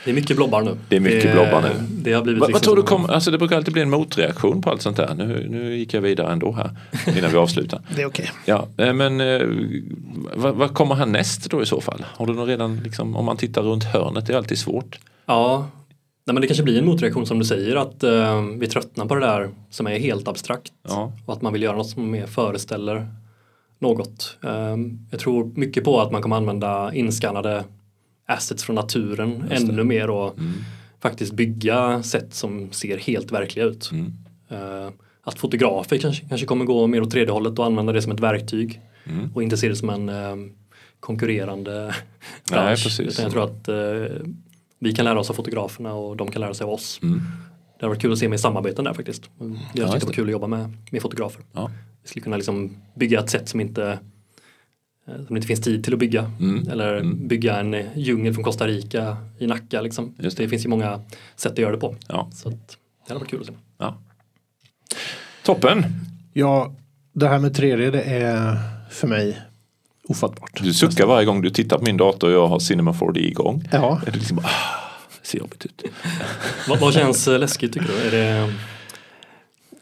Det 0.06 0.12
är 0.12 0.16
mycket 0.16 0.38
blobbar 0.38 0.62
nu. 0.62 0.78
Det 0.90 0.96
är 0.96 1.00
mycket 1.00 1.32
blobbar 1.32 1.62
nu. 1.62 1.70
Det 1.90 2.14
har 2.14 2.24
blivit 2.24 2.40
vad 2.40 2.50
liksom 2.50 2.64
tror 2.64 2.76
du 2.76 2.82
kommer, 2.82 3.14
alltså 3.14 3.32
det 3.32 3.38
brukar 3.38 3.56
alltid 3.56 3.74
bli 3.74 3.82
en 3.82 3.90
motreaktion 3.90 4.62
på 4.62 4.70
allt 4.70 4.82
sånt 4.82 4.98
där. 4.98 5.14
Nu, 5.16 5.48
nu 5.50 5.76
gick 5.78 5.94
jag 5.94 6.02
vidare 6.02 6.32
ändå 6.32 6.52
här 6.52 6.70
innan 7.18 7.32
vi 7.32 7.38
avslutar. 7.38 7.82
Det 7.96 8.02
är 8.02 8.06
okej. 8.06 8.32
Ja, 8.46 8.68
eh, 8.78 8.94
men 8.94 9.22
eh, 9.22 9.42
vad, 10.36 10.56
vad 10.56 10.74
kommer 10.74 10.96
härnäst 10.96 11.52
då 11.52 11.62
i 11.62 11.66
så 11.66 11.82
fall? 11.82 12.06
Har 12.14 12.28
du 12.28 12.34
någon 12.34 12.48
redan, 12.48 12.80
liksom, 12.84 13.16
om 13.16 13.26
man 13.26 13.38
tittar 13.38 13.62
runt 13.62 13.84
hörnet, 13.84 14.28
det 14.28 14.34
är 14.34 14.38
alltid 14.38 14.58
svårt. 14.58 15.00
Ja, 15.26 15.68
Nej, 16.28 16.34
men 16.34 16.42
det 16.42 16.48
kanske 16.48 16.64
blir 16.64 16.80
en 16.80 16.86
motreaktion 16.86 17.26
som 17.26 17.40
du 17.40 17.46
säger 17.46 17.76
att 17.76 18.04
eh, 18.04 18.42
vi 18.58 18.68
tröttnar 18.68 19.06
på 19.06 19.16
det 19.16 19.22
där 19.22 19.50
som 19.70 19.88
är 19.88 20.00
helt 20.00 20.28
abstrakt 20.28 20.72
Ja, 20.88 21.12
och 21.26 21.34
att 21.34 21.42
man 21.42 21.54
vill 21.54 21.64
göra 21.64 21.78
något 21.78 21.90
som 21.90 22.12
mer 22.12 22.26
föreställer 22.26 23.08
något. 23.80 24.38
Eh, 24.44 24.78
jag 25.12 25.20
tror 25.20 25.52
mycket 25.56 25.84
på 25.84 26.02
att 26.02 26.12
man 26.12 26.22
kommer 26.22 26.36
använda 26.36 26.94
inskannade 26.94 27.64
assets 28.26 28.64
från 28.64 28.76
naturen 28.76 29.44
ännu 29.52 29.84
mer 29.84 30.10
och 30.10 30.36
faktiskt 31.02 31.34
bygga 31.34 32.04
sätt 32.04 32.34
som 32.34 32.72
ser 32.72 32.98
helt 32.98 33.32
verkliga 33.32 33.66
ut. 33.66 33.92
Mm. 33.92 34.14
Eh, 34.50 34.90
att 35.24 35.40
fotografer 35.40 35.98
kanske, 35.98 36.26
kanske 36.30 36.48
kommer 36.48 36.66
gå 36.66 36.88
mer 36.88 37.02
åt 37.02 37.14
3D-hållet 37.14 37.60
och 37.60 37.66
använda 37.66 37.94
det 37.94 38.02
som 38.02 38.12
ett 38.12 38.20
verktyg 38.20 38.82
Mm. 39.08 39.32
och 39.34 39.44
inte 39.44 39.58
se 39.58 39.70
det 39.70 39.76
som 39.76 39.90
en 39.90 40.10
eh, 40.10 40.36
konkurrerande 41.00 41.96
bransch. 42.52 42.84
precis. 42.84 43.00
Utan 43.00 43.24
jag 43.24 43.32
tror 43.32 43.44
att 43.44 43.68
eh, 43.68 44.26
vi 44.80 44.92
kan 44.94 45.06
lära 45.06 45.20
oss 45.20 45.30
av 45.30 45.34
fotograferna 45.34 45.94
och 45.94 46.18
de 46.18 46.32
kan 46.32 46.42
lära 46.42 46.54
sig 46.54 46.64
av 46.64 46.70
oss. 46.70 47.00
Mm. 47.04 47.22
Det 47.80 47.86
har 47.86 47.90
varit 47.90 48.02
kul 48.02 48.12
att 48.14 48.18
se 48.20 48.30
med 48.30 48.40
samarbeten 48.40 48.86
där 48.86 48.94
faktiskt. 48.94 49.24
Jag 49.40 49.48
Ja, 49.50 49.54
tyckte 49.56 49.82
just 49.82 50.00
det 50.00 50.06
var 50.06 50.14
kul 50.14 50.26
att 50.26 50.32
jobba 50.32 50.48
med, 50.48 50.78
med 50.92 51.02
fotografer. 51.02 51.42
Ja. 51.54 51.72
Vi 52.04 52.08
skulle 52.10 52.24
kunna 52.24 52.36
liksom 52.36 52.78
bygga 52.96 53.20
ett 53.20 53.30
sätt 53.30 53.50
som 53.50 53.62
inte 53.62 54.00
som 55.06 55.26
det 55.30 55.36
inte 55.36 55.48
finns 55.48 55.62
tid 55.62 55.84
till 55.84 55.94
att 55.94 56.00
bygga. 56.00 56.32
Mm. 56.40 56.70
Eller 56.72 56.98
Mm. 56.98 57.28
bygga 57.28 57.60
en 57.60 57.74
eh, 57.74 57.86
djungel 57.96 58.34
från 58.34 58.44
Costa 58.44 58.68
Rica 58.68 59.18
i 59.40 59.48
Nacka. 59.48 59.82
Liksom. 59.82 60.16
Just 60.20 60.38
Det. 60.38 60.44
det. 60.44 60.50
finns 60.50 60.66
ju 60.66 60.70
många 60.70 61.02
sätt 61.36 61.52
att 61.52 61.58
göra 61.58 61.72
det 61.72 61.78
på. 61.78 61.96
Ja. 62.08 62.30
Så 62.34 62.50
att, 62.50 62.56
det 63.08 63.14
hade 63.14 63.20
varit 63.20 63.30
kul 63.30 63.40
att 63.42 63.48
se. 63.48 63.54
Ja. 63.78 63.98
Toppen! 65.44 65.86
Ja, 66.34 66.74
det 67.14 67.28
här 67.28 67.40
med 67.40 67.52
3D 67.58 67.92
det 67.92 68.02
är 68.02 68.58
för 68.92 69.08
mig 69.08 69.42
ofattbart. 70.10 70.60
Du 70.64 70.74
suckar 70.74 71.06
varje 71.06 71.26
gång 71.26 71.42
du 71.42 71.50
tittar 71.50 71.78
på 71.78 71.84
min 71.84 71.98
dator 71.98 72.28
och 72.28 72.34
jag 72.34 72.48
har 72.48 72.60
Cinema 72.60 72.92
4D 72.94 73.18
igång. 73.18 73.68
Ja, 73.72 74.02
Det 74.06 74.12
är 74.12 74.14
liksom, 74.16 74.40
ah, 74.40 74.50
ser 75.24 75.38
jobbigt 75.40 75.66
ut. 75.66 75.84
Vad, 76.70 76.80
vad 76.80 76.94
känns 76.94 77.28
eh, 77.28 77.40
läskigt 77.40 77.74
tycker 77.74 77.88
du? 77.88 78.08
Är 78.08 78.12
det, 78.12 78.54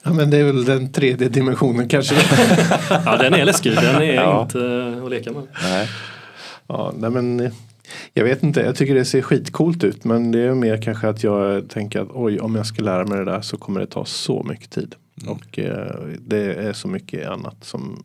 ja, 0.03 0.13
men 0.13 0.29
det 0.29 0.37
är 0.37 0.43
väl 0.43 0.65
den 0.65 0.91
tredje 0.91 1.29
dimensionen 1.29 1.89
kanske. 1.89 2.15
ja 2.89 3.17
den 3.17 3.33
är 3.33 3.45
läskig, 3.45 3.75
den 3.75 3.95
är 4.01 4.13
Ja. 4.13 4.41
inte 4.43 4.59
eh, 4.59 4.92
att 5.05 5.11
leka 5.11 5.31
med. 5.31 5.43
Nej. 5.63 5.87
ja, 6.67 6.93
nej, 6.97 7.09
men 7.09 7.39
eh, 7.39 7.51
jag 8.13 8.23
vet 8.23 8.43
inte, 8.43 8.61
jag 8.61 8.75
tycker 8.75 8.95
det 8.95 9.05
ser 9.05 9.21
skitcoolt 9.21 9.83
ut 9.83 10.03
men 10.03 10.31
det 10.31 10.39
är 10.39 10.53
mer 10.55 10.81
kanske 10.81 11.07
att 11.07 11.23
jag 11.23 11.69
tänker 11.69 11.99
att 12.01 12.07
oj 12.13 12.39
om 12.39 12.55
jag 12.55 12.65
ska 12.65 12.83
lära 12.83 13.05
mig 13.05 13.17
det 13.17 13.25
där 13.25 13.41
så 13.41 13.57
kommer 13.57 13.79
det 13.79 13.87
ta 13.87 14.05
så 14.05 14.43
mycket 14.43 14.71
tid. 14.71 14.95
Och 15.27 15.59
eh, 15.59 15.95
det 16.19 16.53
är 16.53 16.73
så 16.73 16.87
mycket 16.87 17.29
annat 17.29 17.55
som 17.63 18.03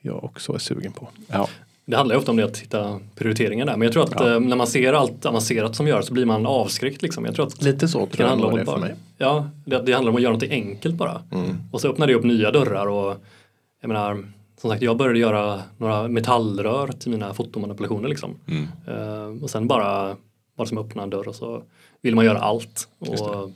jag 0.00 0.24
också 0.24 0.52
är 0.54 0.58
sugen 0.58 0.92
på. 0.92 1.08
Ja. 1.28 1.48
Det 1.84 1.96
handlar 1.96 2.14
ju 2.14 2.18
ofta 2.18 2.30
om 2.30 2.36
det 2.36 2.44
att 2.44 2.58
hitta 2.58 3.00
prioriteringar 3.14 3.66
där. 3.66 3.76
Men 3.76 3.82
jag 3.86 3.92
tror 3.92 4.04
att 4.04 4.12
Ja. 4.14 4.34
eh, 4.34 4.40
när 4.40 4.56
man 4.56 4.66
ser 4.66 4.92
allt 4.92 5.26
avancerat 5.26 5.76
som 5.76 5.86
görs 5.88 6.04
så 6.04 6.12
blir 6.12 6.24
man 6.24 6.46
avskräckt. 6.46 7.02
Liksom. 7.02 7.24
Jag 7.24 7.34
tror 7.34 7.46
att 7.46 7.62
Lite 7.62 7.88
så 7.88 7.98
det 7.98 8.06
tror 8.06 8.26
kan 8.28 8.38
jag 8.38 8.48
om 8.48 8.54
det 8.54 8.60
är 8.60 8.64
för 8.64 8.72
bara, 8.72 8.80
mig. 8.80 8.94
ja, 9.18 9.50
det, 9.64 9.82
det 9.82 9.92
handlar 9.92 10.10
om 10.10 10.16
att 10.16 10.22
göra 10.22 10.32
något 10.32 10.42
enkelt 10.42 10.94
bara. 10.94 11.22
Mm. 11.32 11.56
Och 11.72 11.80
så 11.80 11.88
öppnar 11.88 12.06
det 12.06 12.14
upp 12.14 12.24
nya 12.24 12.50
dörrar 12.50 12.86
och 12.86 13.16
jag 13.80 13.88
menar, 13.88 14.24
som 14.60 14.70
sagt 14.70 14.82
jag 14.82 14.96
började 14.96 15.18
göra 15.18 15.62
några 15.78 16.08
metallrör 16.08 16.88
till 16.88 17.10
mina 17.10 17.34
fotomanipulationer 17.34 18.08
liksom. 18.08 18.34
Mm. 18.48 18.66
Eh, 18.86 19.42
och 19.44 19.50
sen 19.50 19.68
bara 19.68 20.16
var 20.56 20.64
det 20.64 20.66
som 20.66 20.78
att 20.78 20.86
öppna 20.86 21.02
en 21.02 21.10
dörr 21.10 21.28
och 21.28 21.34
så 21.34 21.62
vill 22.02 22.14
man 22.14 22.24
göra 22.24 22.38
allt. 22.38 22.88
Och 22.98 23.50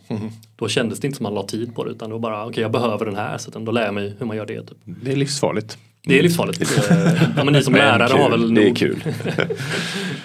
då 0.56 0.68
kändes 0.68 1.00
det 1.00 1.06
inte 1.06 1.16
som 1.16 1.24
man 1.24 1.34
la 1.34 1.42
tid 1.46 1.74
på 1.74 1.84
det 1.84 1.90
utan 1.90 2.08
det 2.08 2.12
var 2.12 2.20
bara 2.20 2.46
okej 2.46 2.62
jag 2.62 2.72
behöver 2.72 3.06
den 3.06 3.16
här 3.16 3.38
så 3.38 3.50
då 3.50 3.72
lär 3.72 3.84
jag 3.84 3.94
mig 3.94 4.14
hur 4.18 4.26
man 4.26 4.36
gör 4.36 4.46
det. 4.46 4.60
Typ. 4.60 4.78
Det 4.84 5.12
är 5.12 5.16
livsfarligt. 5.16 5.78
Det 6.06 6.18
är 6.18 6.22
livsfarligt. 6.22 6.62
Eh, 6.90 6.96
ja, 7.36 7.44
men 7.44 7.52
ni 7.52 7.62
som 7.62 7.72
Men 7.72 7.82
lärare 7.82 8.08
kul. 8.08 8.20
har 8.20 8.30
väl 8.30 8.54
Det 8.54 8.62
är 8.62 8.66
nog. 8.66 8.76
kul. 8.76 9.04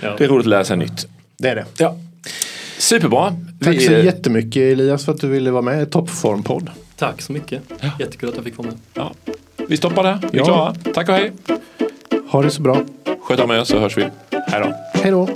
Ja. 0.02 0.16
Det 0.18 0.24
är 0.24 0.28
roligt 0.28 0.46
att 0.46 0.50
lära 0.50 0.64
sig 0.64 0.78
nytt. 0.78 1.08
Det 1.38 1.50
är 1.50 1.56
det. 1.56 1.66
Ja. 1.78 1.96
Superbra. 2.78 3.34
Tack 3.62 3.82
så 3.82 3.92
eh, 3.92 4.06
jättemycket 4.06 4.62
Elias 4.62 5.06
för 5.06 5.12
att 5.12 5.22
du 5.22 5.28
ville 5.28 5.52
vara 5.52 5.62
med 5.62 5.84
i 5.84 5.86
Toppform-podd. 5.86 6.70
Tack 6.96 7.22
så 7.22 7.32
mycket. 7.32 7.62
Jättekul 8.00 8.30
att 8.30 8.36
jag 8.36 8.44
fick 8.44 8.58
vara 8.58 8.68
med. 8.68 8.78
ja. 8.94 9.12
Vi 9.68 9.78
stoppar 9.78 10.04
där. 10.04 10.20
Vi 10.32 10.38
är 10.40 10.42
Ja. 10.42 10.46
klara. 10.46 10.94
Tack 10.94 11.10
och 11.10 11.16
hej. 11.16 11.32
Ha 12.32 12.42
det 12.42 12.50
så 12.52 12.62
bra. 12.62 12.78
Sköt 13.22 13.40
om 13.40 13.52
er 13.52 13.64
så 13.64 13.80
hörs 13.80 13.98
vi. 13.98 14.02
Hej 14.32 14.62
då. 14.62 14.74
Hej 15.02 15.12
då. 15.12 15.28